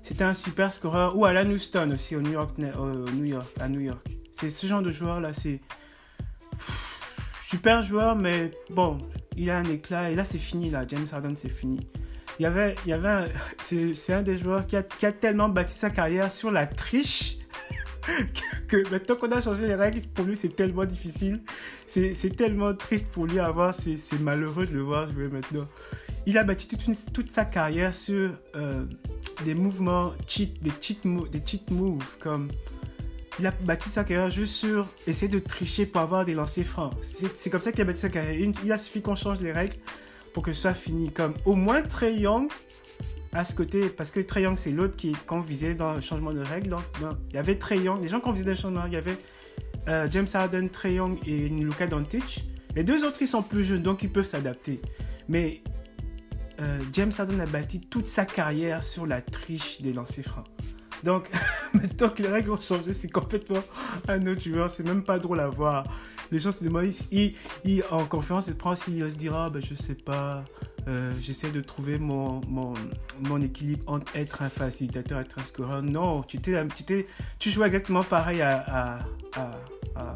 C'était 0.03 0.25
un 0.25 0.35
super 0.35 0.73
scoreur. 0.73 1.17
Ou 1.17 1.25
à 1.25 1.33
la 1.33 1.45
Houston 1.45 1.91
aussi, 1.93 2.17
au 2.17 2.21
New 2.21 2.33
York, 2.33 2.59
New 2.59 3.25
York, 3.25 3.49
à 3.61 3.69
New 3.69 3.81
York. 3.81 4.19
C'est 4.33 4.51
ce 4.51 4.67
genre 4.67 4.83
de 4.83 4.91
joueur 4.91 5.21
là, 5.21 5.33
c'est 5.33 5.61
super 7.45 7.83
joueur, 7.83 8.15
mais 8.15 8.51
bon, 8.71 8.99
il 9.37 9.51
a 9.51 9.59
un 9.59 9.65
éclat. 9.65 10.11
Et 10.11 10.15
là, 10.15 10.25
c'est 10.25 10.39
fini 10.39 10.71
là. 10.71 10.85
James 10.87 11.07
Harden, 11.11 11.35
c'est 11.35 11.49
fini. 11.49 11.81
Il 12.39 12.43
y 12.43 12.47
avait, 12.47 12.75
il 12.85 12.91
y 12.91 12.93
avait, 12.93 13.33
c'est 13.95 14.13
un 14.13 14.23
des 14.23 14.37
joueurs 14.37 14.67
qui 14.67 14.77
a, 14.77 14.83
qui 14.83 15.07
a 15.07 15.13
tellement 15.13 15.49
bâti 15.49 15.75
sa 15.75 15.91
carrière 15.91 16.31
sur 16.31 16.51
la 16.51 16.67
triche 16.67 17.38
que, 18.69 18.89
maintenant 18.91 19.17
qu'on 19.17 19.31
a 19.31 19.41
changé 19.41 19.67
les 19.67 19.75
règles, 19.75 20.01
pour 20.15 20.25
lui 20.25 20.37
c'est 20.37 20.55
tellement 20.55 20.85
difficile. 20.85 21.41
C'est 21.87 22.37
tellement 22.37 22.75
triste 22.75 23.09
pour 23.11 23.27
lui 23.27 23.39
à 23.39 23.51
voir. 23.51 23.75
C'est 23.75 24.21
malheureux 24.21 24.67
de 24.67 24.75
le 24.75 24.83
voir 24.83 25.11
jouer 25.13 25.29
maintenant 25.29 25.67
il 26.29 26.37
a 26.37 26.45
bâti 26.45 26.69
toute, 26.69 26.85
toute 27.15 27.31
sa 27.31 27.47
carrière 27.47 27.95
sur 27.95 28.33
euh, 28.55 28.85
des 29.47 29.55
mouvements 29.55 30.13
cheat, 30.27 30.63
des 30.63 30.73
cheat, 30.79 31.01
des 31.33 31.41
cheat 31.45 31.71
moves, 31.71 32.19
comme 32.21 32.51
il 33.39 33.47
a 33.47 33.51
bâti 33.51 33.89
sa 33.89 34.05
carrière 34.05 34.29
juste 34.29 34.53
sur 34.53 34.87
essayer 35.07 35.29
de 35.29 35.39
tricher 35.39 35.87
pour 35.87 36.03
avoir 36.03 36.27
des 36.27 36.35
lancers 36.35 36.67
francs. 36.67 36.93
C'est 37.01 37.49
comme 37.49 37.63
ça 37.63 37.73
qu'il 37.73 37.81
a 37.81 37.85
bâti 37.85 38.03
sa 38.03 38.11
carrière. 38.11 38.53
Il 38.63 38.71
a 38.71 38.77
suffi 38.77 39.01
qu'on 39.01 39.17
change 39.17 39.41
les 39.41 39.53
règles 39.53 39.77
pour 40.35 40.43
que 40.43 40.53
ce 40.53 40.61
soit 40.61 40.75
fini. 40.75 41.11
Comme 41.11 41.33
au 41.47 41.55
moins 41.55 41.81
Trey 41.81 42.17
Young 42.17 42.51
à 43.33 43.45
ce 43.45 43.55
côté, 43.55 43.89
parce 43.89 44.11
que 44.11 44.21
Trey 44.21 44.43
Young 44.43 44.57
c'est 44.57 44.71
l'autre 44.71 44.97
qui 44.97 45.13
qu'on 45.27 45.41
visait 45.41 45.75
dans 45.75 45.95
le 45.95 46.01
changement 46.01 46.33
de 46.33 46.41
règles. 46.41 46.77
il 47.31 47.35
y 47.35 47.39
avait 47.39 47.57
Trey 47.57 47.79
Young, 47.79 48.03
les 48.03 48.09
gens 48.09 48.21
qu'on 48.21 48.33
visait 48.33 48.45
dans 48.45 48.51
le 48.53 48.57
changement 48.57 48.81
de 48.81 48.85
règles, 48.85 49.03
il 49.87 49.89
y 49.89 49.97
avait 49.97 50.11
James 50.11 50.27
Harden, 50.33 50.69
Trey 50.69 50.95
Young 50.95 51.19
et 51.27 51.49
Luka 51.49 51.87
Doncic. 51.87 52.45
Les 52.77 52.85
deux 52.85 53.05
autres 53.05 53.23
ils 53.23 53.29
sont 53.29 53.43
plus 53.43 53.65
jeunes 53.65 53.83
donc 53.83 54.03
ils 54.03 54.11
peuvent 54.11 54.25
s'adapter. 54.25 54.81
Mais 55.29 55.63
euh, 56.61 56.81
James 56.93 57.13
Harden 57.17 57.41
a 57.41 57.47
bâti 57.47 57.81
toute 57.81 58.07
sa 58.07 58.25
carrière 58.25 58.83
sur 58.83 59.07
la 59.07 59.21
triche 59.21 59.81
des 59.81 59.93
lancers 59.93 60.25
francs. 60.25 60.47
Donc, 61.05 61.31
maintenant 61.73 62.09
que 62.09 62.23
les 62.23 62.29
règles 62.29 62.51
ont 62.51 62.61
changé, 62.61 62.93
c'est 62.93 63.11
complètement 63.11 63.63
un 64.09 64.27
autre 64.27 64.41
joueur. 64.41 64.71
C'est 64.71 64.85
même 64.85 65.05
pas 65.05 65.19
drôle 65.19 65.41
à 65.41 65.49
voir. 65.49 65.85
Les 66.33 66.41
gens 66.41 66.51
se 66.51 66.65
demandent, 66.65 66.93
il, 67.13 67.35
en 67.91 68.05
conférence 68.05 68.49
de 68.49 68.55
presse, 68.55 68.85
il 68.89 69.09
se 69.11 69.17
dira, 69.17 69.51
ah, 69.55 69.61
je 69.61 69.75
sais 69.75 69.95
pas, 69.95 70.45
euh, 70.89 71.13
j'essaie 71.21 71.51
de 71.51 71.61
trouver 71.61 71.99
mon, 71.99 72.41
mon, 72.49 73.43
équilibre 73.43 73.85
entre 73.87 74.17
être 74.17 74.43
un 74.43 74.49
facilitateur 74.49 75.19
et 75.19 75.23
être 75.23 75.39
un 75.39 75.43
scoreur. 75.43 75.83
Non, 75.83 76.23
tu, 76.23 76.41
tu, 76.41 76.57
tu 77.39 77.51
joues 77.51 77.65
exactement 77.65 78.03
pareil 78.03 78.41
à, 78.43 78.99
à, 79.37 79.51
à 79.97 80.15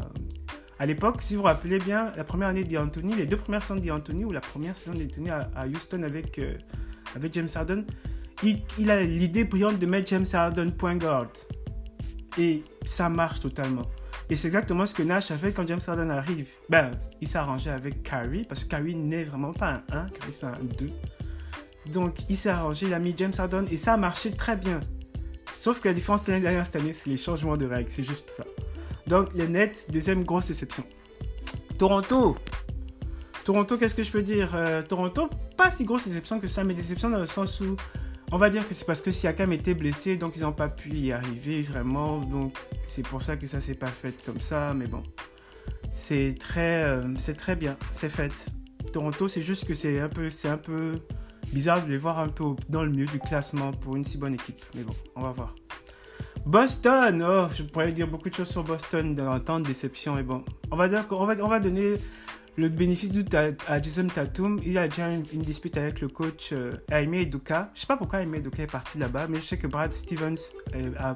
à 0.82 0.86
l'époque, 0.86 1.22
si 1.22 1.36
vous 1.36 1.42
vous 1.42 1.46
rappelez 1.46 1.78
bien, 1.78 2.12
la 2.16 2.24
première 2.24 2.48
année 2.48 2.64
d'Anthony, 2.64 3.14
les 3.14 3.24
deux 3.24 3.36
premières 3.36 3.62
saisons 3.62 3.76
d'Anthony, 3.76 4.24
ou 4.24 4.32
la 4.32 4.40
première 4.40 4.76
saison 4.76 4.92
d'Anthony 4.98 5.30
à, 5.30 5.48
à, 5.54 5.68
Houston 5.68 6.02
avec, 6.02 6.40
euh, 6.40 6.56
avec 7.14 7.32
James 7.34 7.46
Harden, 7.54 7.84
il, 8.42 8.90
a 8.90 9.00
l'idée 9.00 9.44
brillante 9.44 9.78
de 9.78 9.86
mettre 9.86 10.08
James 10.08 10.26
Harden 10.32 10.72
point 10.72 10.96
guard. 10.96 11.28
Et 12.36 12.64
ça 12.84 13.08
marche 13.08 13.38
totalement. 13.38 13.84
Et 14.30 14.36
c'est 14.36 14.46
exactement 14.48 14.86
ce 14.86 14.94
que 14.94 15.02
Nash 15.02 15.30
a 15.30 15.36
fait 15.36 15.52
quand 15.52 15.66
James 15.66 15.80
Harden 15.86 16.10
arrive. 16.10 16.48
Ben, 16.68 16.90
il 17.20 17.28
s'est 17.28 17.38
arrangé 17.38 17.70
avec 17.70 18.02
Kyrie, 18.02 18.44
parce 18.44 18.64
que 18.64 18.68
Kyrie 18.68 18.94
n'est 18.94 19.24
vraiment 19.24 19.52
pas 19.52 19.70
un 19.70 19.82
1, 19.92 20.06
Kyrie 20.08 20.32
c'est 20.32 20.46
un 20.46 20.54
2. 20.78 20.88
Donc, 21.86 22.16
il 22.28 22.36
s'est 22.36 22.48
arrangé, 22.48 22.86
il 22.86 22.94
a 22.94 22.98
mis 22.98 23.14
James 23.16 23.32
Harden, 23.36 23.66
et 23.70 23.76
ça 23.76 23.94
a 23.94 23.96
marché 23.96 24.32
très 24.32 24.56
bien. 24.56 24.80
Sauf 25.54 25.80
que 25.80 25.88
la 25.88 25.94
différence 25.94 26.26
l'année 26.26 26.40
dernière 26.40 26.64
cette 26.64 26.76
année, 26.76 26.92
c'est 26.92 27.10
les 27.10 27.16
changements 27.16 27.56
de 27.56 27.66
règles, 27.66 27.90
c'est 27.90 28.02
juste 28.02 28.30
ça. 28.30 28.44
Donc 29.06 29.28
les 29.34 29.48
Nets, 29.48 29.86
deuxième 29.90 30.24
grosse 30.24 30.46
déception. 30.46 30.84
Toronto. 31.78 32.36
Toronto, 33.44 33.76
qu'est-ce 33.76 33.94
que 33.94 34.02
je 34.02 34.10
peux 34.10 34.22
dire? 34.22 34.50
Euh, 34.54 34.82
Toronto, 34.82 35.28
pas 35.56 35.70
si 35.70 35.84
grosse 35.84 36.06
déception 36.06 36.40
que 36.40 36.46
ça, 36.46 36.64
mais 36.64 36.74
déception 36.74 37.10
dans 37.10 37.18
le 37.18 37.26
sens 37.26 37.60
où 37.60 37.76
on 38.32 38.38
va 38.38 38.48
dire 38.48 38.66
que 38.66 38.72
c'est 38.74 38.86
parce 38.86 39.02
que 39.02 39.10
Siakam 39.10 39.52
était 39.52 39.74
blessé, 39.74 40.16
donc 40.16 40.36
ils 40.36 40.42
n'ont 40.42 40.52
pas 40.52 40.68
pu 40.68 40.90
y 40.90 41.12
arriver 41.12 41.60
vraiment. 41.60 42.18
Donc 42.18 42.56
c'est 42.88 43.06
pour 43.06 43.22
ça 43.22 43.36
que 43.36 43.46
ça 43.46 43.60
s'est 43.60 43.74
pas 43.74 43.88
fait 43.88 44.14
comme 44.24 44.40
ça, 44.40 44.72
mais 44.74 44.86
bon. 44.86 45.02
C'est 45.94 46.34
très, 46.40 46.82
euh, 46.84 47.02
c'est 47.16 47.36
très 47.36 47.54
bien, 47.54 47.76
c'est 47.90 48.08
fait. 48.08 48.32
Toronto, 48.92 49.28
c'est 49.28 49.42
juste 49.42 49.66
que 49.66 49.74
c'est 49.74 50.00
un 50.00 50.08
peu, 50.08 50.30
c'est 50.30 50.48
un 50.48 50.56
peu 50.56 50.92
bizarre 51.52 51.84
de 51.84 51.90
les 51.90 51.98
voir 51.98 52.18
un 52.18 52.28
peu 52.28 52.44
dans 52.70 52.82
le 52.82 52.90
milieu 52.90 53.06
du 53.06 53.20
classement 53.20 53.72
pour 53.72 53.96
une 53.96 54.04
si 54.04 54.16
bonne 54.16 54.34
équipe. 54.34 54.62
Mais 54.74 54.82
bon, 54.82 54.94
on 55.14 55.20
va 55.20 55.30
voir. 55.30 55.54
Boston, 56.46 57.22
oh, 57.22 57.46
je 57.54 57.62
pourrais 57.62 57.92
dire 57.92 58.08
beaucoup 58.08 58.30
de 58.30 58.34
choses 58.34 58.48
sur 58.48 58.64
Boston 58.64 59.14
dans 59.14 59.30
un 59.30 59.40
temps 59.40 59.60
de 59.60 59.66
déception. 59.66 60.18
Et 60.18 60.22
bon, 60.22 60.42
on 60.70 60.76
va, 60.76 60.88
dire 60.88 61.06
qu'on 61.06 61.24
va, 61.26 61.34
on 61.40 61.48
va 61.48 61.60
donner 61.60 61.96
le 62.56 62.68
bénéfice 62.68 63.12
du 63.12 63.24
à, 63.36 63.80
Jason 63.80 64.06
Tatum. 64.08 64.60
Il 64.64 64.76
a 64.78 64.88
déjà 64.88 65.08
une, 65.10 65.24
une 65.32 65.42
dispute 65.42 65.76
avec 65.76 66.00
le 66.00 66.08
coach 66.08 66.50
euh, 66.52 66.72
Aime 66.90 67.14
Eduka. 67.14 67.70
Je 67.74 67.80
sais 67.80 67.86
pas 67.86 67.96
pourquoi 67.96 68.20
Aime 68.20 68.34
Eduka 68.34 68.62
est 68.62 68.70
parti 68.70 68.98
là-bas, 68.98 69.26
mais 69.28 69.38
je 69.40 69.46
sais 69.46 69.58
que 69.58 69.66
Brad 69.66 69.92
Stevens 69.92 70.36
a, 70.98 71.14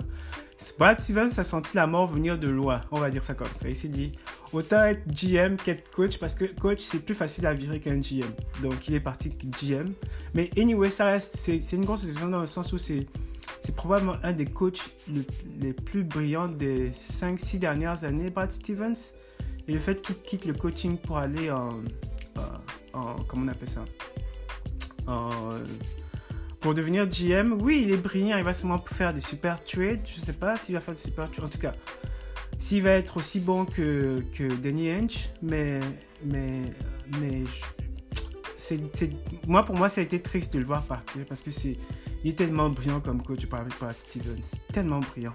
Brad 0.78 0.98
Stevens 0.98 1.38
a 1.38 1.44
senti 1.44 1.76
la 1.76 1.86
mort 1.86 2.06
venir 2.06 2.38
de 2.38 2.48
loin. 2.48 2.80
On 2.90 2.98
va 2.98 3.10
dire 3.10 3.22
ça 3.22 3.34
comme 3.34 3.52
ça. 3.54 3.68
Il 3.68 3.76
s'est 3.76 3.88
dit 3.88 4.12
autant 4.52 4.82
être 4.82 5.06
GM 5.08 5.56
qu'être 5.56 5.90
coach 5.90 6.18
parce 6.18 6.34
que 6.34 6.44
coach 6.44 6.80
c'est 6.80 7.00
plus 7.00 7.14
facile 7.14 7.46
à 7.46 7.54
virer 7.54 7.80
qu'un 7.80 7.98
GM. 7.98 8.30
Donc 8.62 8.88
il 8.88 8.94
est 8.94 9.00
parti 9.00 9.28
GM. 9.28 9.92
Mais 10.34 10.50
anyway, 10.56 10.90
ça 10.90 11.06
reste 11.06 11.36
c'est 11.36 11.72
une 11.72 11.84
grosse 11.84 12.02
décision 12.02 12.28
dans 12.28 12.40
le 12.40 12.46
sens 12.46 12.72
où 12.72 12.78
c'est 12.78 13.06
c'est 13.60 13.74
probablement 13.74 14.16
un 14.22 14.32
des 14.32 14.46
coachs 14.46 14.82
les 15.60 15.72
plus 15.72 16.04
brillants 16.04 16.48
des 16.48 16.90
5-6 16.90 17.58
dernières 17.58 18.04
années, 18.04 18.30
Brad 18.30 18.50
Stevens. 18.50 19.14
Et 19.68 19.72
le 19.72 19.80
fait 19.80 20.00
qu'il 20.00 20.16
quitte 20.16 20.44
le 20.44 20.54
coaching 20.54 20.98
pour 20.98 21.18
aller 21.18 21.50
en, 21.50 21.70
en, 22.92 23.16
comment 23.26 23.44
on 23.44 23.48
appelle 23.48 23.70
ça? 23.70 23.84
Pour 26.60 26.74
devenir 26.74 27.06
GM, 27.06 27.58
oui, 27.60 27.82
il 27.86 27.92
est 27.92 27.96
brillant, 27.96 28.38
il 28.38 28.44
va 28.44 28.54
sûrement 28.54 28.78
faire 28.78 29.12
des 29.12 29.20
super 29.20 29.62
trades. 29.62 30.00
Je 30.06 30.20
sais 30.20 30.32
pas 30.32 30.56
s'il 30.56 30.74
va 30.74 30.80
faire 30.80 30.94
des 30.94 31.00
super 31.00 31.30
trades. 31.30 31.44
En 31.44 31.48
tout 31.48 31.58
cas, 31.58 31.72
s'il 32.58 32.82
va 32.82 32.92
être 32.92 33.16
aussi 33.18 33.40
bon 33.40 33.64
que, 33.64 34.22
que 34.34 34.52
Danny 34.56 34.90
Hench, 34.90 35.28
mais, 35.42 35.80
mais, 36.24 36.62
mais 37.20 37.44
moi, 39.46 39.64
pour 39.64 39.76
moi, 39.76 39.88
ça 39.88 40.00
a 40.00 40.04
été 40.04 40.20
triste 40.20 40.54
de 40.54 40.58
le 40.58 40.64
voir 40.64 40.82
partir 40.82 41.24
parce 41.26 41.42
que 41.42 41.50
c'est, 41.50 41.76
il 42.24 42.30
est 42.30 42.34
tellement 42.34 42.70
brillant 42.70 43.00
comme 43.00 43.22
coach 43.22 43.46
par, 43.46 43.64
par 43.78 43.94
Stevens. 43.94 44.56
Tellement 44.72 45.00
brillant. 45.00 45.34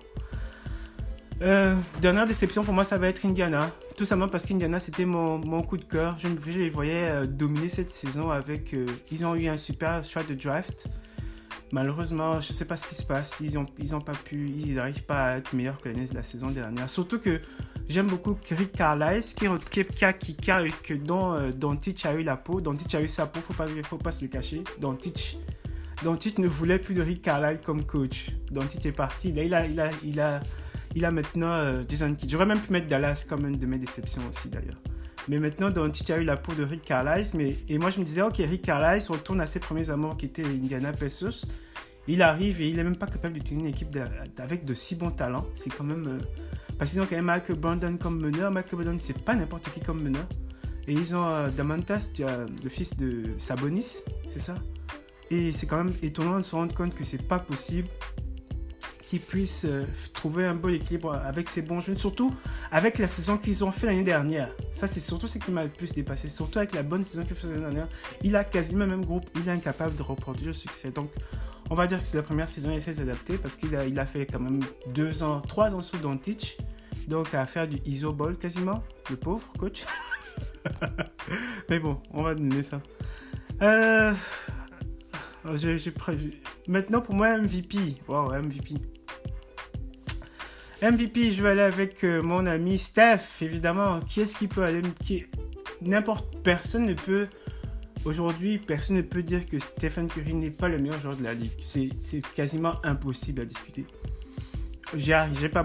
Euh, 1.41 1.75
dernière 2.01 2.27
déception 2.27 2.63
pour 2.63 2.73
moi, 2.73 2.83
ça 2.83 2.97
va 2.97 3.07
être 3.07 3.25
Indiana. 3.25 3.71
Tout 3.97 4.05
simplement 4.05 4.29
parce 4.29 4.45
qu'Indiana, 4.45 4.79
c'était 4.79 5.05
mon, 5.05 5.61
coup 5.63 5.77
de 5.77 5.83
cœur. 5.83 6.15
Je, 6.19 6.27
les 6.51 6.69
voyais 6.69 7.09
euh, 7.09 7.25
dominer 7.25 7.69
cette 7.69 7.89
saison 7.89 8.29
avec. 8.29 8.73
Euh, 8.73 8.85
ils 9.11 9.25
ont 9.25 9.35
eu 9.35 9.47
un 9.47 9.57
super 9.57 10.03
choix 10.03 10.23
de 10.23 10.35
draft. 10.35 10.87
Malheureusement, 11.71 12.39
je 12.39 12.49
ne 12.49 12.53
sais 12.53 12.65
pas 12.65 12.77
ce 12.77 12.85
qui 12.85 12.95
se 12.95 13.03
passe. 13.03 13.41
Ils 13.41 13.53
n'ont 13.55 14.01
pas 14.01 14.13
pu. 14.13 14.49
Ils 14.49 14.75
n'arrivent 14.75 15.03
pas 15.03 15.25
à 15.25 15.37
être 15.37 15.53
meilleurs 15.53 15.79
que 15.79 15.89
la 15.89 16.23
saison 16.23 16.49
dernière. 16.49 16.89
Surtout 16.89 17.19
que 17.19 17.39
J'aime 17.89 18.07
beaucoup 18.07 18.37
Rick 18.51 18.71
Carlisle, 18.71 19.21
qui, 19.35 19.47
qui, 19.69 19.83
qui, 20.17 20.35
qui, 20.35 20.97
dont, 20.99 21.49
dont 21.49 21.77
a 22.05 22.13
eu 22.13 22.23
la 22.23 22.37
peau, 22.37 22.61
dont 22.61 22.77
a 22.93 23.01
eu 23.01 23.07
sa 23.09 23.25
peau, 23.25 23.41
faut 23.41 23.53
pas, 23.53 23.65
faut 23.83 23.97
pas 23.97 24.11
se 24.11 24.23
le 24.23 24.29
cacher. 24.29 24.63
Dont 24.79 24.97
ne 26.37 26.47
voulait 26.47 26.79
plus 26.79 26.93
de 26.93 27.01
Rick 27.01 27.21
Carlisle 27.21 27.59
comme 27.59 27.83
coach. 27.83 28.29
Dont 28.49 28.61
est 28.61 28.91
parti. 28.93 29.33
Là, 29.33 29.65
il 29.65 29.71
il 29.71 29.91
il 30.03 30.11
il 30.11 30.19
a 30.21 30.39
maintenant 30.99 31.51
euh, 31.51 31.83
Jason 31.87 32.13
Kidd. 32.13 32.29
J'aurais 32.29 32.45
même 32.45 32.59
pu 32.59 32.71
mettre 32.71 32.87
Dallas 32.87 33.25
comme 33.27 33.45
une 33.45 33.57
de 33.57 33.65
mes 33.65 33.77
déceptions 33.77 34.21
aussi 34.29 34.49
d'ailleurs. 34.49 34.77
Mais 35.27 35.39
maintenant, 35.39 35.69
Doncic 35.69 36.09
a 36.09 36.17
eu 36.17 36.23
la 36.23 36.35
peau 36.35 36.53
de 36.53 36.63
Rick 36.63 36.83
Carlisle. 36.83 37.31
Mais, 37.35 37.55
et 37.69 37.77
moi, 37.77 37.89
je 37.89 37.99
me 37.99 38.05
disais, 38.05 38.21
ok, 38.21 38.37
Rick 38.37 38.63
Carlisle 38.63 39.11
retourne 39.11 39.41
à 39.41 39.47
ses 39.47 39.59
premiers 39.59 39.89
amours 39.89 40.17
qui 40.17 40.25
étaient 40.25 40.43
Indiana 40.43 40.91
Pacers. 40.93 41.45
Il 42.07 42.21
arrive 42.23 42.61
et 42.61 42.67
il 42.67 42.77
n'est 42.77 42.83
même 42.83 42.95
pas 42.95 43.05
capable 43.05 43.37
de 43.37 43.43
tenir 43.43 43.61
une 43.61 43.67
équipe 43.67 43.95
avec 44.37 44.65
de 44.65 44.73
si 44.73 44.95
bons 44.95 45.11
talents. 45.11 45.45
C'est 45.53 45.69
quand 45.69 45.83
même. 45.83 46.07
Euh, 46.07 46.19
parce 46.77 46.91
qu'ils 46.91 47.01
ont 47.01 47.05
quand 47.05 47.15
même 47.15 47.25
Michael 47.25 47.57
Brandon 47.57 47.97
comme 47.97 48.19
meneur. 48.19 48.51
Michael 48.51 48.83
Brandon, 48.83 48.97
c'est 48.99 49.17
pas 49.23 49.35
n'importe 49.35 49.71
qui 49.71 49.79
comme 49.81 50.01
meneur. 50.01 50.25
Et 50.87 50.93
ils 50.93 51.15
ont 51.15 51.29
euh, 51.31 51.49
Damantas, 51.49 52.09
le 52.19 52.69
fils 52.69 52.97
de 52.97 53.23
Sabonis, 53.37 53.97
c'est 54.27 54.39
ça? 54.39 54.55
Et 55.29 55.53
c'est 55.53 55.67
quand 55.67 55.77
même 55.77 55.93
étonnant 56.01 56.37
de 56.37 56.41
se 56.41 56.55
rendre 56.55 56.73
compte 56.73 56.95
que 56.95 57.03
c'est 57.03 57.21
pas 57.21 57.39
possible 57.39 57.87
puissent 59.19 59.65
euh, 59.65 59.85
trouver 60.13 60.45
un 60.45 60.55
bon 60.55 60.73
équilibre 60.73 61.13
avec 61.13 61.47
ces 61.47 61.61
bons 61.61 61.81
jeunes, 61.81 61.97
surtout 61.97 62.33
avec 62.71 62.97
la 62.97 63.07
saison 63.07 63.37
qu'ils 63.37 63.63
ont 63.63 63.71
fait 63.71 63.87
l'année 63.87 64.03
dernière. 64.03 64.49
Ça, 64.71 64.87
c'est 64.87 64.99
surtout 64.99 65.27
ce 65.27 65.37
qui 65.37 65.51
m'a 65.51 65.63
le 65.63 65.69
plus 65.69 65.93
dépassé, 65.93 66.29
surtout 66.29 66.59
avec 66.59 66.73
la 66.73 66.83
bonne 66.83 67.03
saison 67.03 67.23
qu'ils 67.23 67.35
fait 67.35 67.47
l'année 67.47 67.61
dernière. 67.61 67.87
Il 68.23 68.35
a 68.35 68.43
quasiment 68.43 68.85
le 68.85 68.91
même 68.91 69.05
groupe, 69.05 69.29
il 69.35 69.47
est 69.47 69.51
incapable 69.51 69.95
de 69.95 70.03
reproduire 70.03 70.47
le 70.47 70.53
succès. 70.53 70.91
Donc, 70.91 71.09
on 71.69 71.75
va 71.75 71.87
dire 71.87 72.01
que 72.01 72.07
c'est 72.07 72.17
la 72.17 72.23
première 72.23 72.49
saison, 72.49 72.71
il 72.71 72.77
essaie 72.77 72.93
d'adapter 72.93 73.37
parce 73.37 73.55
qu'il 73.55 73.75
a, 73.75 74.05
fait 74.05 74.25
quand 74.25 74.39
même 74.39 74.59
deux 74.93 75.23
ans, 75.23 75.41
trois 75.41 75.73
ans 75.73 75.81
sous 75.81 75.97
Dontich, 75.97 76.57
donc 77.07 77.33
à 77.33 77.45
faire 77.45 77.67
du 77.67 77.77
ISO 77.85 78.11
ball 78.11 78.37
quasiment, 78.37 78.83
le 79.09 79.15
pauvre 79.15 79.49
coach. 79.57 79.85
Mais 81.69 81.79
bon, 81.79 82.01
on 82.11 82.23
va 82.23 82.35
donner 82.35 82.63
ça. 82.63 82.81
Euh, 83.61 84.13
Maintenant, 86.67 87.01
pour 87.01 87.15
moi, 87.15 87.37
MVP. 87.37 87.77
Wow, 88.07 88.33
MVP. 88.33 88.75
MVP, 90.81 91.29
je 91.29 91.43
vais 91.43 91.49
aller 91.49 91.61
avec 91.61 92.03
euh, 92.03 92.23
mon 92.23 92.47
ami 92.47 92.79
Steph, 92.79 93.41
évidemment. 93.41 93.99
Qui 93.99 94.21
est-ce 94.21 94.35
qui 94.35 94.47
peut 94.47 94.63
aller. 94.63 94.81
N'importe 95.81 96.37
personne 96.43 96.85
ne 96.85 96.95
peut. 96.95 97.27
Aujourd'hui, 98.03 98.57
personne 98.57 98.95
ne 98.95 99.03
peut 99.03 99.21
dire 99.21 99.45
que 99.45 99.59
Stephen 99.59 100.07
Curry 100.07 100.33
n'est 100.33 100.49
pas 100.49 100.67
le 100.67 100.79
meilleur 100.79 100.99
joueur 100.99 101.15
de 101.15 101.23
la 101.23 101.35
ligue. 101.35 101.51
C'est 101.61 102.21
quasiment 102.33 102.83
impossible 102.83 103.41
à 103.41 103.45
discuter. 103.45 103.85
J'ai 104.95 105.49
pas 105.49 105.63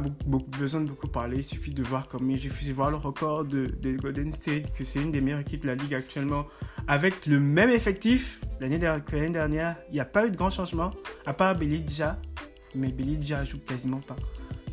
besoin 0.59 0.83
de 0.83 0.89
beaucoup 0.89 1.09
parler. 1.09 1.39
Il 1.39 1.45
suffit 1.45 1.73
de 1.73 1.83
voir 1.83 2.09
comme 2.09 2.31
il 2.31 2.39
suffit 2.39 2.71
voir 2.71 2.91
le 2.91 2.97
record 2.97 3.47
de, 3.47 3.65
de 3.67 3.97
Golden 3.97 4.31
State, 4.31 4.75
que 4.75 4.85
c'est 4.85 5.01
une 5.01 5.13
des 5.13 5.23
meilleures 5.23 5.41
équipes 5.41 5.63
de 5.63 5.69
la 5.69 5.77
ligue 5.77 5.95
actuellement, 5.95 6.47
avec 6.87 7.25
le 7.25 7.41
même 7.41 7.71
effectif 7.71 8.43
l'année 8.61 8.79
dernière. 8.79 9.77
Il 9.89 9.95
n'y 9.95 10.01
a 10.01 10.05
pas 10.05 10.27
eu 10.27 10.31
de 10.31 10.37
grand 10.37 10.51
changement, 10.51 10.91
à 11.25 11.33
part 11.33 11.57
Belidja, 11.57 12.17
mais 12.75 12.93
Belidja 12.93 13.45
joue 13.47 13.61
quasiment 13.61 14.01
pas. 14.01 14.17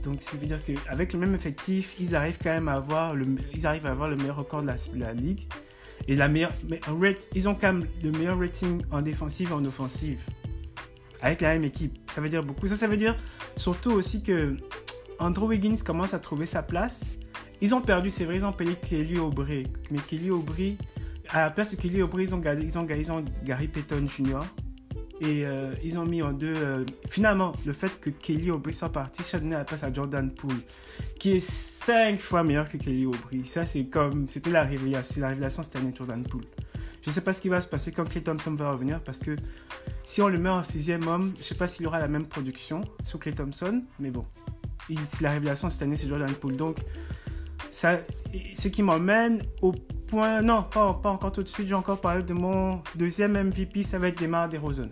Donc, 0.04 0.22
ça 0.22 0.36
veut 0.38 0.46
dire 0.46 0.60
qu'avec 0.64 1.14
le 1.14 1.20
même 1.20 1.34
effectif, 1.34 1.96
ils 2.00 2.16
arrivent 2.16 2.38
quand 2.42 2.52
même 2.52 2.68
à 2.68 2.74
avoir 2.74 3.16
le, 3.16 3.26
ils 3.56 3.66
arrivent 3.66 3.86
à 3.86 3.92
avoir 3.92 4.10
le 4.10 4.16
meilleur 4.16 4.36
record 4.36 4.62
de 4.62 4.72
la, 4.96 5.14
ligue. 5.14 5.48
Et 6.08 6.16
la 6.16 6.28
meilleure, 6.28 6.52
ils 7.34 7.48
ont 7.48 7.56
quand 7.56 7.74
même 7.74 7.88
le 8.04 8.12
meilleur 8.12 8.38
rating 8.38 8.84
en 8.92 9.02
défensive 9.02 9.50
et 9.52 9.54
en 9.54 9.64
offensive. 9.64 10.20
Avec 11.22 11.40
la 11.40 11.54
même 11.54 11.64
équipe. 11.64 11.98
Ça 12.14 12.20
veut 12.20 12.28
dire 12.28 12.44
beaucoup. 12.44 12.68
Ça, 12.68 12.76
ça 12.76 12.88
veut 12.88 12.98
dire 12.98 13.16
surtout 13.56 13.92
aussi 13.92 14.22
que 14.22 14.58
Andrew 15.20 15.48
Wiggins 15.48 15.78
commence 15.86 16.14
à 16.14 16.20
trouver 16.20 16.46
sa 16.46 16.62
place. 16.62 17.18
Ils 17.62 17.74
ont 17.74 17.80
perdu, 17.80 18.10
c'est 18.10 18.26
vrai, 18.26 18.36
ils 18.36 18.46
ont 18.46 18.52
payé 18.52 18.76
Kelly 18.76 19.18
Aubry. 19.18 19.68
Mais 19.90 20.00
Kelly 20.00 20.32
Aubry, 20.32 20.78
à 21.30 21.46
la 21.46 21.50
place 21.50 21.72
de 21.72 21.82
Kelly 21.82 22.02
Aubry, 22.02 22.24
ils 22.24 22.36
ont, 22.36 22.42
ils 22.42 22.78
ont, 22.78 22.88
ils 22.90 23.12
ont 23.12 23.24
Gary 23.46 23.70
Payton 23.70 24.06
Jr. 24.08 24.42
Et 25.22 25.46
euh, 25.46 25.74
ils 25.84 25.98
ont 25.98 26.06
mis 26.06 26.22
en 26.22 26.34
deux. 26.34 26.54
Euh, 26.56 26.84
finalement, 27.10 27.54
le 27.66 27.74
fait 27.74 28.00
que 28.00 28.10
Kelly 28.10 28.52
Aubry 28.52 28.74
soit 28.74 28.92
parti, 28.92 29.24
ça 29.24 29.40
donnait 29.40 29.56
la 29.56 29.64
place 29.64 29.84
à 29.84 29.94
Jordan 29.94 30.30
Poole, 30.32 30.58
qui 31.20 31.34
est 31.34 31.40
cinq 31.40 32.20
fois 32.20 32.44
meilleur 32.44 32.70
que 32.70 32.78
Kelly 32.78 33.06
Aubry. 33.06 33.46
Ça, 33.46 33.66
c'est 33.66 33.86
comme. 33.86 34.28
C'était 34.28 34.50
la 34.50 34.64
révélation, 34.64 35.22
la 35.22 35.30
révélation 35.30 35.64
cette 35.64 35.76
année, 35.76 35.94
Jordan 35.96 36.24
Poole. 36.24 36.46
Je 37.04 37.10
ne 37.10 37.14
sais 37.14 37.22
pas 37.22 37.34
ce 37.34 37.42
qui 37.42 37.50
va 37.50 37.62
se 37.62 37.68
passer 37.68 37.92
quand 37.92 38.06
Clay 38.06 38.22
Thompson 38.22 38.56
va 38.56 38.72
revenir, 38.72 39.02
parce 39.02 39.20
que 39.20 39.36
si 40.04 40.22
on 40.22 40.30
le 40.30 40.40
met 40.40 40.50
en 40.50 40.64
sixième 40.64 41.06
homme, 41.08 41.34
je 41.36 41.42
ne 41.42 41.44
sais 41.44 41.56
pas 41.56 41.68
s'il 41.68 41.86
aura 41.86 42.00
la 42.00 42.08
même 42.08 42.26
production 42.26 42.82
sur 43.04 43.20
Clay 43.20 43.34
Thompson, 43.34 43.84
mais 44.00 44.10
bon. 44.10 44.26
la 45.22 45.32
révélation 45.32 45.70
cette 45.70 45.82
année, 45.84 45.98
c'est 45.98 46.08
Jordan 46.08 46.32
Poole. 46.34 46.56
Donc, 46.56 46.78
ça, 47.70 48.00
ce 48.56 48.68
qui 48.68 48.84
m'emmène 48.84 49.44
au 49.62 49.74
point. 50.08 50.42
Non, 50.42 50.64
pas, 50.64 50.94
pas 50.94 51.10
encore 51.10 51.32
tout 51.32 51.44
de 51.44 51.48
suite. 51.48 51.68
J'ai 51.68 51.74
encore 51.74 52.00
parlé 52.00 52.24
de 52.24 52.34
mon 52.34 52.82
deuxième 52.96 53.34
MVP, 53.34 53.84
ça 53.84 54.00
va 54.00 54.10
être 54.10 54.22
Demar 54.22 54.48
DeRozan. 54.48 54.90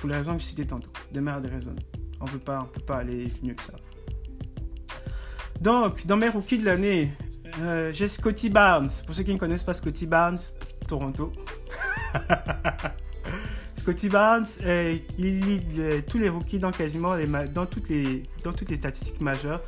Pour 0.00 0.08
les 0.08 0.16
raisons 0.16 0.36
que 0.36 0.42
je 0.42 0.46
citais 0.46 0.64
tantôt. 0.64 0.90
Demar 1.12 1.40
DeRozan. 1.40 1.74
On 2.20 2.24
ne 2.24 2.30
peut 2.30 2.38
pas 2.38 2.96
aller 2.96 3.26
mieux 3.42 3.54
que 3.54 3.62
ça. 3.62 3.74
Donc, 5.60 6.06
dans 6.06 6.16
mes 6.16 6.28
rookies 6.28 6.58
de 6.58 6.64
l'année, 6.64 7.10
euh, 7.60 7.92
j'ai 7.92 8.08
Scotty 8.08 8.48
Barnes. 8.48 8.90
Pour 9.06 9.14
ceux 9.14 9.22
qui 9.22 9.32
ne 9.32 9.38
connaissent 9.38 9.64
pas 9.64 9.72
Scotty 9.72 10.06
Barnes, 10.06 10.38
Toronto. 10.86 11.32
Scotty 13.76 14.08
Barnes, 14.08 14.46
euh, 14.64 14.98
il 15.18 15.40
lit 15.40 15.62
euh, 15.78 16.00
tous 16.06 16.18
les 16.18 16.28
rookies 16.28 16.58
dans 16.58 16.72
quasiment 16.72 17.14
les 17.14 17.26
dans 17.54 17.66
toutes 17.66 17.88
les 17.88 18.24
dans 18.44 18.52
toutes 18.52 18.70
les 18.70 18.76
statistiques 18.76 19.20
majeures. 19.20 19.62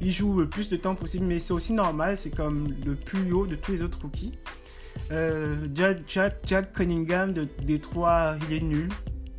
Il 0.00 0.12
joue 0.12 0.40
le 0.40 0.48
plus 0.48 0.68
de 0.68 0.76
temps 0.76 0.94
possible, 0.94 1.24
mais 1.26 1.38
c'est 1.38 1.52
aussi 1.52 1.72
normal. 1.72 2.16
C'est 2.16 2.30
comme 2.30 2.74
le 2.84 2.94
plus 2.94 3.32
haut 3.32 3.46
de 3.46 3.56
tous 3.56 3.72
les 3.72 3.82
autres 3.82 4.00
rookies. 4.00 4.32
Euh, 5.10 5.66
Jack, 5.74 6.72
Cunningham 6.72 7.32
de 7.32 7.48
Détroit, 7.62 8.36
il 8.48 8.56
est 8.56 8.60
nul. 8.60 8.88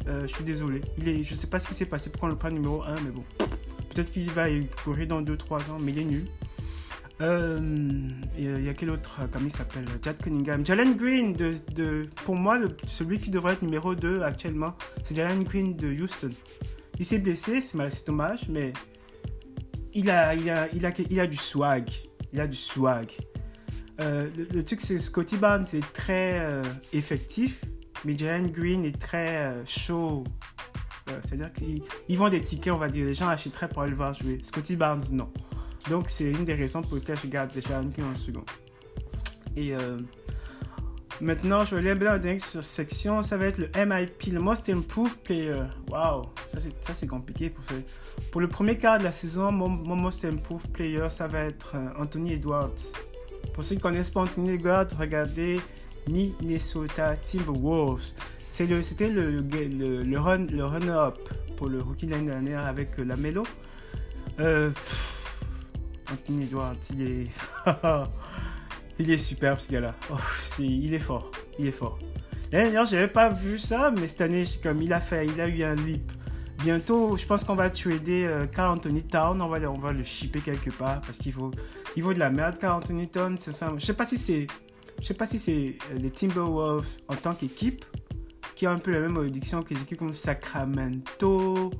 Je 0.08 0.28
suis 0.28 0.44
désolé. 0.44 0.82
Je 0.98 1.36
sais 1.36 1.48
pas 1.48 1.60
ce 1.60 1.68
qui 1.68 1.74
s'est 1.74 1.86
passé 1.86 2.10
pour 2.10 2.22
qu'on 2.22 2.28
le 2.28 2.36
prenne 2.36 2.54
numéro 2.54 2.84
1, 2.84 2.96
mais 3.02 3.12
bon. 3.12 3.24
Peut-être 3.94 4.12
qu'il 4.12 4.30
va 4.32 4.48
courir 4.84 5.08
dans 5.08 5.22
2-3 5.22 5.72
ans, 5.72 5.78
mais 5.80 5.94
il 5.94 6.00
est 6.00 6.06
nul. 6.06 6.26
Euh, 7.22 7.58
il 8.38 8.63
y 8.63 8.70
a 8.70 8.74
quel 8.74 8.89
autre, 8.89 9.20
euh, 9.22 9.28
comment 9.32 9.46
il 9.46 9.52
s'appelle? 9.52 9.86
Jack 10.02 10.18
Cunningham. 10.22 10.65
Jalen 10.65 10.96
Green, 10.96 11.36
pour 12.26 12.36
moi, 12.36 12.60
celui 12.88 13.20
qui 13.20 13.30
devrait 13.30 13.54
être 13.54 13.62
numéro 13.62 13.96
2 13.96 14.22
actuellement, 14.22 14.76
c'est 15.04 15.15
Jalen 15.15 15.44
Green 15.44 15.76
de 15.76 15.88
Houston. 15.88 16.32
Il 17.00 17.06
s'est 17.06 17.20
blessé, 17.20 17.62
c'est 17.62 18.06
dommage, 18.06 18.50
mais 18.50 18.74
il 19.94 20.10
a, 20.10 20.36
il, 20.36 20.50
a, 20.50 20.68
il, 20.74 20.86
a, 20.86 20.91
il 21.10 21.20
a 21.20 21.28
du 21.28 21.38
swag. 21.38 21.89
Il 22.34 22.41
a 22.41 22.48
du 22.48 22.58
swag. 22.58 23.12
Euh, 24.02 24.30
le, 24.54 24.63
truc, 24.63 24.82
c'est 24.82 24.98
Scotty 24.98 25.38
Barnes 25.38 25.68
est 25.72 25.94
très 25.94 26.46
effectif, 26.91 27.62
mais 28.03 28.17
Jalen 28.17 28.51
Green 28.51 28.84
est 28.84 28.99
très 28.99 29.53
chaud. 29.65 30.23
C'est-à-dire 31.21 31.51
qu'ils 31.53 32.17
vendent 32.17 32.31
des 32.31 32.41
tickets, 32.41 32.73
on 32.73 32.77
va 32.77 32.89
dire. 32.89 33.05
Les 33.05 33.13
gens 33.13 33.27
achèteraient 33.27 33.69
pour 33.69 33.84
aller 33.84 33.91
le 33.91 33.97
voir 33.97 34.13
jouer. 34.13 34.39
Scotty 34.43 34.75
Barnes, 34.75 35.03
non. 35.12 35.31
Donc, 35.89 36.10
c'est 36.10 36.25
une 36.25 36.45
des 36.45 36.55
raisons 36.55 36.81
pour 36.81 36.95
lesquelles 36.95 37.19
je 37.23 37.27
garde 37.27 37.51
déjà 37.51 37.77
un 37.79 37.86
en 37.86 38.15
second. 38.15 38.43
Et 39.55 39.75
euh, 39.75 39.97
maintenant, 41.21 41.63
je 41.63 41.75
vais 41.75 41.91
aller 41.91 41.99
dans 41.99 42.13
la 42.13 42.19
dernière 42.19 42.41
section. 42.41 43.21
Ça 43.21 43.38
va 43.38 43.45
être 43.45 43.60
le 43.60 43.69
MIP, 43.86 44.34
le 44.34 44.39
Most 44.39 44.67
Improved 44.69 45.17
Player. 45.17 45.63
Waouh, 45.89 46.23
ça 46.81 46.93
c'est 46.93 47.08
compliqué. 47.08 47.49
Pour, 47.49 47.63
pour 48.31 48.41
le 48.41 48.47
premier 48.47 48.77
quart 48.77 48.97
de 48.97 49.03
la 49.03 49.12
saison, 49.12 49.51
mon, 49.51 49.69
Most 49.69 50.25
Improved 50.25 50.71
Player, 50.71 51.08
ça 51.10 51.27
va 51.27 51.41
être 51.41 51.73
euh, 51.75 52.01
Anthony 52.01 52.34
Edwards. 52.34 52.73
Pour 53.53 53.63
ceux 53.63 53.75
qui 53.75 53.77
ne 53.77 53.81
connaissent 53.84 54.10
pas 54.10 54.21
Anthony 54.21 54.51
Edwards, 54.51 54.88
regardez 54.97 55.60
Minnesota 56.08 57.15
Timberwolves. 57.18 58.15
C'était 58.48 59.10
le, 59.10 59.41
le, 59.41 60.04
le, 60.04 60.20
run, 60.20 60.46
le 60.46 60.65
runner-up 60.65 61.18
pour 61.58 61.68
le 61.68 61.82
rookie 61.82 62.06
l'année 62.06 62.28
dernière 62.28 62.65
avec 62.65 62.98
euh, 63.00 63.04
la 63.04 63.15
Melo. 63.15 63.44
Euh, 64.39 64.72
Anthony 66.12 66.44
Edwards, 66.44 66.76
il 69.00 69.12
est. 69.12 69.18
superbe 69.18 69.60
ce 69.60 69.72
gars-là. 69.72 69.96
Oh, 70.12 70.15
il 70.60 70.94
est 70.94 71.00
fort. 71.00 71.32
Il 71.60 71.68
est 71.68 71.72
fort. 71.72 72.00
L'année 72.52 72.72
dernière, 72.72 72.86
j'avais 72.86 73.08
pas 73.08 73.30
vu 73.30 73.58
ça, 73.58 73.91
mais 73.91 74.08
cette 74.08 74.22
année, 74.22 74.44
comme 74.62 74.82
il 74.82 74.94
a 74.94 75.00
fait, 75.00 75.26
il 75.26 75.41
a 75.41 75.48
eu 75.48 75.63
un 75.63 75.76
leap. 75.76 76.12
Bientôt, 76.63 77.18
je 77.18 77.26
pense 77.26 77.44
qu'on 77.44 77.56
va 77.56 77.70
trader 77.70 78.26
euh, 78.26 78.46
Carl 78.48 78.78
Anthony 78.78 79.04
Town. 79.04 79.41
On 79.41 79.48
va, 79.48 79.60
on 79.70 79.78
va 79.78 79.91
le 79.91 80.04
shipper 80.04 80.39
quelque 80.39 80.70
part 80.70 81.02
parce 81.02 81.18
qu'il 81.18 81.34
faut, 81.34 81.52
il 81.96 82.04
vaut 82.04 82.13
de 82.13 82.20
la 82.20 82.30
merde, 82.30 82.58
Carl 82.58 82.78
Anthony 82.78 83.08
Town. 83.08 83.38
Ça. 83.38 83.74
Je 83.78 83.86
sais 83.86 83.94
pas 83.94 84.06
si 84.06 84.18
c'est, 84.18 84.48
je 85.01 85.05
sais 85.05 85.13
pas 85.13 85.25
si 85.25 85.39
c'est 85.39 85.77
euh, 85.91 85.97
les 85.97 86.12
Timberwolves 86.12 86.88
en 87.08 87.15
tant 87.15 87.34
qu'équipe 87.34 87.86
qui 88.55 88.67
ont 88.67 88.71
un 88.71 88.79
peu 88.79 88.91
la 88.91 89.01
même 89.01 89.17
addiction 89.17 89.62
que 89.63 89.73
les 89.73 89.81
équipes 89.81 89.99
comme 89.99 90.13
Sacramento, 90.13 91.71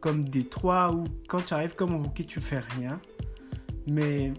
comme 0.00 0.28
Détroit, 0.28 0.92
où 0.92 1.04
quand 1.28 1.44
tu 1.44 1.54
arrives 1.54 1.74
comme 1.74 1.96
rookie, 1.96 2.26
tu 2.26 2.40
fais 2.40 2.60
rien. 2.76 3.00
Mais 3.86 4.32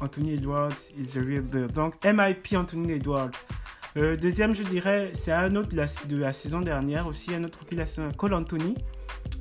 Anthony 0.00 0.34
Edwards 0.34 0.90
is 0.96 1.12
the 1.12 1.24
real 1.24 1.42
deal. 1.42 1.66
Donc 1.66 1.96
MIP 2.04 2.54
Anthony 2.54 2.92
Edwards. 2.92 3.32
Euh, 3.96 4.14
deuxième, 4.14 4.54
je 4.54 4.62
dirais, 4.62 5.10
c'est 5.14 5.32
un 5.32 5.56
autre 5.56 5.70
de 5.70 6.16
la, 6.16 6.32
saison 6.32 6.60
dernière 6.60 7.08
aussi, 7.08 7.34
un 7.34 7.42
autre 7.42 7.58
rookie 7.58 7.74
de 7.74 8.16
Cole 8.16 8.34
Anthony 8.34 8.76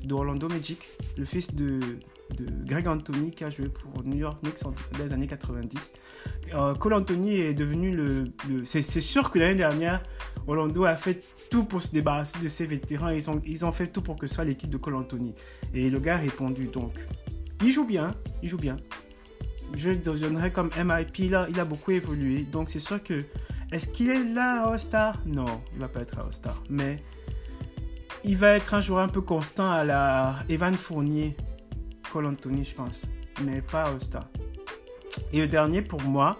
de 0.03 0.13
Orlando 0.13 0.47
Magic, 0.47 0.81
le 1.17 1.25
fils 1.25 1.53
de, 1.53 1.79
de, 2.37 2.45
Greg 2.65 2.87
Anthony 2.87 3.31
qui 3.31 3.43
a 3.43 3.49
joué 3.49 3.69
pour 3.69 4.03
New 4.03 4.17
York 4.17 4.39
Knicks 4.41 4.63
dans 4.63 5.03
les 5.03 5.13
années 5.13 5.27
90. 5.27 5.93
Euh, 6.53 6.73
Cole 6.75 6.93
Anthony 6.93 7.39
est 7.41 7.53
devenu 7.53 7.95
le. 7.95 8.31
c'est 8.65 8.81
sûr 8.81 9.31
que 9.31 9.39
l'année 9.39 9.55
dernière, 9.55 10.01
Orlando 10.47 10.85
a 10.85 10.95
fait 10.95 11.23
tout 11.49 11.63
pour 11.63 11.81
se 11.81 11.91
débarrasser 11.91 12.39
de 12.39 12.47
ses 12.47 12.65
vétérans. 12.65 13.09
Ils 13.09 13.29
ont, 13.29 13.41
ils 13.45 13.65
ont 13.65 13.71
fait 13.71 13.87
tout 13.87 14.01
pour 14.01 14.17
que 14.17 14.27
ce 14.27 14.35
soit 14.35 14.43
l'équipe 14.43 14.69
de 14.69 14.77
Cole 14.77 14.95
Anthony. 14.95 15.33
Et 15.73 15.89
le 15.89 15.99
gars 15.99 16.15
a 16.15 16.19
répondu 16.19 16.67
donc 16.67 16.93
il 17.61 17.71
joue 17.71 17.85
bien, 17.85 18.11
il 18.41 18.49
joue 18.49 18.57
bien. 18.57 18.77
Je 19.75 19.89
le 19.91 20.49
comme 20.49 20.69
MIP, 20.77 21.29
là, 21.29 21.47
il 21.49 21.59
a 21.59 21.65
beaucoup 21.65 21.91
évolué. 21.91 22.43
Donc 22.43 22.69
c'est 22.69 22.79
sûr 22.79 23.01
que. 23.03 23.23
Est-ce 23.71 23.87
qu'il 23.89 24.09
est 24.09 24.23
là 24.23 24.63
à 24.63 24.71
All-Star? 24.71 25.19
Non, 25.27 25.61
il 25.73 25.79
va 25.79 25.87
pas 25.87 26.01
être 26.01 26.17
à 26.17 26.21
All-Star. 26.21 26.63
Mais 26.69 27.03
il 28.23 28.35
va 28.35 28.55
être 28.55 28.73
un 28.73 28.81
joueur 28.81 29.01
un 29.01 29.07
peu 29.07 29.21
constant 29.21 29.69
à 29.71 29.83
la 29.83 30.37
Evan 30.49 30.73
Fournier, 30.73 31.37
Cole 32.11 32.25
Anthony, 32.25 32.65
je 32.65 32.73
pense. 32.73 33.03
Mais 33.43 33.61
pas 33.61 33.83
All-Star. 33.83 34.27
Et 35.31 35.39
le 35.39 35.47
dernier 35.47 35.81
pour 35.81 36.01
moi, 36.01 36.37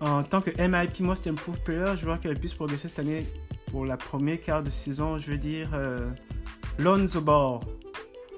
en 0.00 0.22
tant 0.22 0.40
que 0.42 0.50
MIP 0.50 1.00
Most 1.00 1.26
Improved 1.26 1.62
Player, 1.62 1.96
joueur 1.96 2.20
qui 2.20 2.28
a 2.28 2.32
le 2.32 2.38
plus 2.38 2.52
progressé 2.52 2.88
cette 2.88 2.98
année 2.98 3.26
pour 3.70 3.86
la 3.86 3.96
première 3.96 4.40
quart 4.40 4.62
de 4.62 4.70
saison, 4.70 5.16
je 5.16 5.30
veux 5.30 5.38
dire 5.38 5.70
euh, 5.74 6.10
Lonzo 6.78 7.20
Ball. 7.20 7.60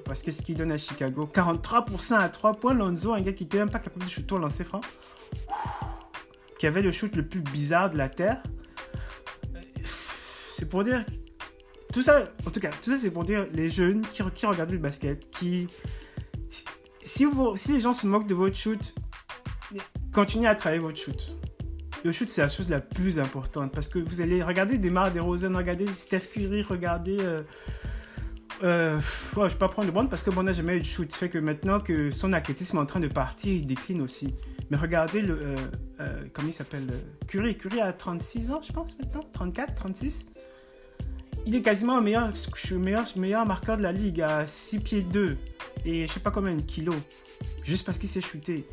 Parce 0.05 0.23
que 0.23 0.31
ce 0.31 0.41
qu'il 0.41 0.57
donne 0.57 0.71
à 0.71 0.79
Chicago, 0.79 1.29
43% 1.33 2.15
à 2.15 2.29
3 2.29 2.55
points, 2.55 2.75
Lonzo, 2.75 3.13
un 3.13 3.21
gars 3.21 3.33
qui 3.33 3.45
était 3.45 3.59
même 3.59 3.71
pas 3.71 3.81
capable 3.81 4.05
de 4.05 4.11
shooter 4.11 4.35
au 4.37 4.39
lancer 4.39 4.63
franc, 4.63 4.81
qui 6.61 6.69
avait 6.69 6.83
le 6.83 6.93
shoot 6.93 7.15
le 7.17 7.27
plus 7.27 7.41
bizarre 7.41 7.91
de 7.91 7.99
la 7.99 8.09
Terre. 8.09 8.43
C'est 9.85 10.69
pour 10.69 10.85
dire... 10.85 11.05
Tout 11.93 12.03
ça, 12.03 12.29
en 12.47 12.51
tout 12.51 12.61
cas, 12.61 12.71
tout 12.83 12.91
ça 12.91 12.97
c'est 12.99 13.11
pour 13.11 13.25
dire 13.25 13.47
les 13.53 13.71
jeunes 13.71 14.03
qui, 14.13 14.23
qui 14.35 14.47
regardent 14.47 14.73
le 14.73 14.79
basket, 14.79 15.29
qui... 15.31 15.67
Si, 17.03 17.25
vous, 17.25 17.57
si 17.57 17.73
les 17.73 17.81
gens 17.81 17.93
se 17.93 18.07
moquent 18.07 18.27
de 18.27 18.35
votre 18.35 18.57
shoot, 18.57 18.95
continuez 20.17 20.49
à 20.49 20.55
travailler 20.55 20.81
votre 20.81 20.97
shoot 20.97 21.37
le 22.05 22.13
shoot, 22.13 22.29
c'est 22.29 22.41
la 22.41 22.49
chose 22.49 22.71
la 22.71 22.81
plus 22.81 23.19
importante 23.19 23.73
parce 23.73 23.89
que 23.89 23.99
vous 23.99 24.21
allez 24.21 24.41
regarder 24.41 24.79
Demar 24.79 25.13
DeRozan, 25.13 25.57
regarder 25.57 25.89
Steph 25.89 26.31
Curry, 26.33 26.63
regarder. 26.63 27.17
Euh, 27.21 27.43
euh, 28.63 29.01
je 29.35 29.41
ne 29.41 29.49
vais 29.49 29.55
pas 29.57 29.69
prendre 29.69 29.89
le 29.89 29.93
bon 29.93 30.07
parce 30.07 30.23
que 30.23 30.31
bon, 30.31 30.45
n'a 30.45 30.53
jamais 30.53 30.77
eu 30.77 30.81
de 30.81 30.85
shoot. 30.85 31.11
Ça 31.11 31.19
fait 31.19 31.29
que 31.29 31.39
maintenant 31.39 31.81
que 31.81 32.13
son 32.13 32.33
athlétisme 32.33 32.77
est 32.77 32.81
en 32.81 32.87
train 32.87 33.01
de 33.01 33.09
partir, 33.09 33.53
il 33.53 33.67
décline 33.67 34.03
aussi. 34.03 34.35
Mais 34.71 34.77
regardez 34.77 35.21
le. 35.21 35.57
Euh 36.01 36.25
comment 36.33 36.49
il 36.49 36.55
s'appelle 36.55 36.87
Curry. 37.27 37.59
Curry 37.59 37.81
a 37.81 37.93
36 37.93 38.53
ans, 38.53 38.61
je 38.63 38.73
pense, 38.73 38.97
maintenant 39.01 39.23
34, 39.33 39.75
36. 39.75 40.27
Il 41.45 41.57
est 41.57 41.63
quasiment 41.63 41.97
le 41.97 42.05
meilleur, 42.05 42.33
meilleur, 42.73 43.05
meilleur 43.17 43.47
marqueur 43.47 43.79
de 43.79 43.83
la 43.83 43.93
ligue 43.93 44.21
à 44.21 44.47
6 44.47 44.79
pieds 44.79 45.03
2 45.03 45.37
et 45.85 46.07
je 46.07 46.13
sais 46.13 46.21
pas 46.21 46.31
combien 46.31 46.55
de 46.55 46.63
kilos. 46.63 46.95
Juste 47.65 47.85
parce 47.85 47.99
qu'il 47.99 48.09
s'est 48.09 48.21
shooté. 48.21 48.69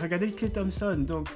Regardez 0.00 0.32
Clay 0.32 0.50
Thompson. 0.50 0.96
Donc, 0.98 1.28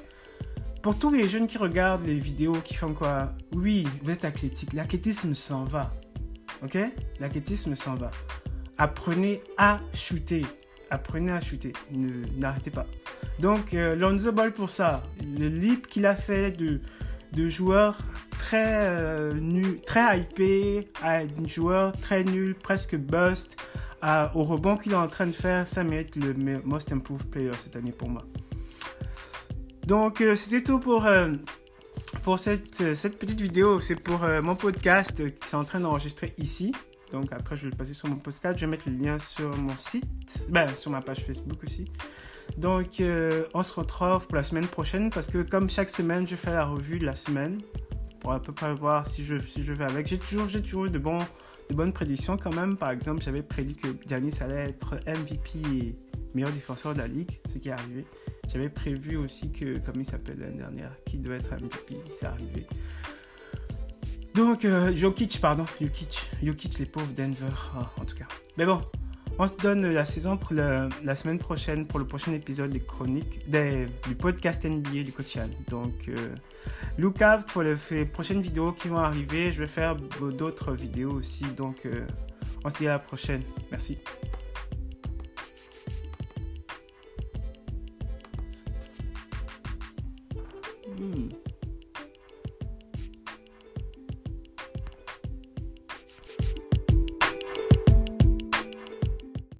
pour 0.81 0.97
tous 0.97 1.11
les 1.11 1.27
jeunes 1.27 1.47
qui 1.47 1.57
regardent 1.57 2.05
les 2.05 2.19
vidéos, 2.19 2.57
qui 2.63 2.75
font 2.75 2.93
quoi 2.93 3.33
Oui, 3.53 3.87
vous 4.03 4.11
êtes 4.11 4.25
athlétique. 4.25 4.73
L'athlétisme 4.73 5.33
s'en 5.33 5.63
va. 5.63 5.93
Ok? 6.63 6.77
L'athlétisme 7.19 7.75
s'en 7.75 7.95
va. 7.95 8.11
Apprenez 8.77 9.41
à 9.57 9.79
shooter. 9.93 10.45
Apprenez 10.89 11.31
à 11.31 11.41
shooter. 11.41 11.73
N'arrêtez 12.37 12.71
pas. 12.71 12.85
Donc, 13.39 13.73
euh, 13.73 13.95
Lonzo 13.95 14.31
Ball 14.31 14.51
pour 14.51 14.69
ça. 14.69 15.03
Le 15.37 15.47
leap 15.47 15.87
qu'il 15.87 16.05
a 16.05 16.15
fait 16.15 16.51
de, 16.51 16.81
de 17.33 17.49
joueur 17.49 17.97
très 18.37 18.87
euh, 18.87 19.33
très 19.85 20.19
hypé 20.19 20.89
à 21.01 21.19
un 21.19 21.47
joueur 21.47 21.93
très 21.93 22.23
nul, 22.23 22.55
presque 22.55 22.95
bust, 22.95 23.57
au 24.33 24.43
rebond 24.43 24.77
qu'il 24.77 24.91
est 24.91 24.95
en 24.95 25.07
train 25.07 25.27
de 25.27 25.31
faire, 25.31 25.67
ça 25.67 25.83
mérite 25.83 26.15
le 26.15 26.61
most 26.63 26.91
improved 26.91 27.29
player 27.29 27.51
cette 27.63 27.75
année 27.75 27.91
pour 27.91 28.09
moi. 28.09 28.23
Donc, 29.85 30.21
euh, 30.21 30.35
c'était 30.35 30.63
tout 30.63 30.79
pour, 30.79 31.05
euh, 31.05 31.33
pour 32.21 32.39
cette, 32.39 32.79
euh, 32.81 32.93
cette, 32.93 33.19
petite 33.19 33.41
vidéo. 33.41 33.81
C'est 33.81 33.99
pour 33.99 34.21
mon 34.41 34.55
podcast 34.55 35.17
qui 35.17 35.23
est 35.23 35.55
en 35.55 35.65
train 35.65 35.79
d'enregistrer 35.79 36.33
ici. 36.37 36.73
Donc, 37.11 37.31
après, 37.31 37.57
je 37.57 37.63
vais 37.63 37.71
le 37.71 37.75
passer 37.75 37.93
sur 37.93 38.07
mon 38.07 38.15
podcast. 38.15 38.57
Je 38.57 38.65
vais 38.65 38.71
mettre 38.71 38.87
le 38.87 38.95
lien 38.95 39.19
sur 39.19 39.55
mon 39.57 39.75
site, 39.77 40.45
ben, 40.49 40.67
sur 40.75 40.89
ma 40.91 41.01
page 41.01 41.19
Facebook 41.19 41.63
aussi. 41.63 41.85
Donc, 42.57 43.01
on 43.53 43.63
se 43.63 43.73
retrouve 43.73 44.25
pour 44.25 44.35
la 44.35 44.43
semaine 44.43 44.67
prochaine 44.67 45.09
parce 45.09 45.27
que, 45.27 45.43
comme 45.43 45.69
chaque 45.69 45.89
semaine, 45.89 46.27
je 46.27 46.35
fais 46.35 46.53
la 46.53 46.65
revue 46.65 46.99
de 46.99 47.05
la 47.05 47.15
semaine 47.15 47.59
pour 48.19 48.31
à 48.31 48.41
peu 48.41 48.53
près 48.53 48.73
voir 48.73 49.05
si 49.05 49.25
je, 49.25 49.37
si 49.39 49.63
je 49.63 49.73
vais 49.73 49.85
avec. 49.85 50.07
J'ai 50.07 50.17
toujours, 50.17 50.47
toujours 50.47 50.85
eu 50.85 50.89
de, 50.89 50.97
bons, 50.97 51.19
de 51.69 51.75
bonnes 51.75 51.93
prédictions 51.93 52.37
quand 52.37 52.53
même. 52.53 52.77
Par 52.77 52.91
exemple, 52.91 53.21
j'avais 53.23 53.43
prédit 53.43 53.75
que 53.75 53.87
Giannis 54.07 54.37
allait 54.41 54.69
être 54.69 54.95
MVP 55.07 55.59
et 55.71 55.95
meilleur 56.33 56.51
défenseur 56.51 56.93
de 56.93 56.99
la 56.99 57.07
ligue, 57.07 57.39
ce 57.51 57.57
qui 57.57 57.69
est 57.69 57.73
arrivé. 57.73 58.05
J'avais 58.51 58.69
prévu 58.69 59.17
aussi 59.17 59.51
que, 59.51 59.79
comme 59.79 60.01
il 60.01 60.05
s'appelle 60.05 60.39
l'année 60.39 60.57
dernière, 60.57 60.91
qui 61.05 61.17
doit 61.17 61.35
être 61.35 61.53
MVP, 61.53 61.95
c'est 62.19 62.25
arrivé. 62.25 62.67
Donc, 64.33 64.65
euh, 64.65 64.93
Jokic, 64.95 65.39
pardon, 65.39 65.65
Jokic, 65.79 66.29
Jokic, 66.41 66.79
les 66.79 66.85
pauvres 66.85 67.13
Denver, 67.15 67.53
ah, 67.75 67.91
en 68.01 68.05
tout 68.05 68.15
cas. 68.15 68.27
Mais 68.57 68.65
bon, 68.65 68.81
on 69.39 69.47
se 69.47 69.55
donne 69.55 69.91
la 69.91 70.05
saison 70.05 70.37
pour 70.37 70.53
la 70.53 71.15
semaine 71.15 71.39
prochaine, 71.39 71.87
pour 71.87 71.99
le 71.99 72.05
prochain 72.05 72.33
épisode 72.33 72.71
des 72.71 72.79
chroniques, 72.79 73.39
du 73.49 74.15
podcast 74.15 74.63
NBA 74.63 75.03
du 75.03 75.11
coach 75.11 75.37
Donc, 75.67 76.07
euh, 76.07 76.35
look 76.97 77.15
out 77.21 77.45
pour 77.51 77.63
les, 77.63 78.05
prochaines 78.05 78.41
vidéos 78.41 78.71
qui 78.73 78.87
vont 78.87 78.99
arriver. 78.99 79.51
Je 79.51 79.59
vais 79.59 79.67
faire 79.67 79.95
d'autres 79.95 80.73
vidéos 80.73 81.11
aussi. 81.11 81.45
Donc, 81.45 81.85
euh, 81.85 82.05
on 82.63 82.69
se 82.69 82.75
dit 82.75 82.87
à 82.87 82.91
la 82.91 82.99
prochaine. 82.99 83.41
Merci. 83.71 83.97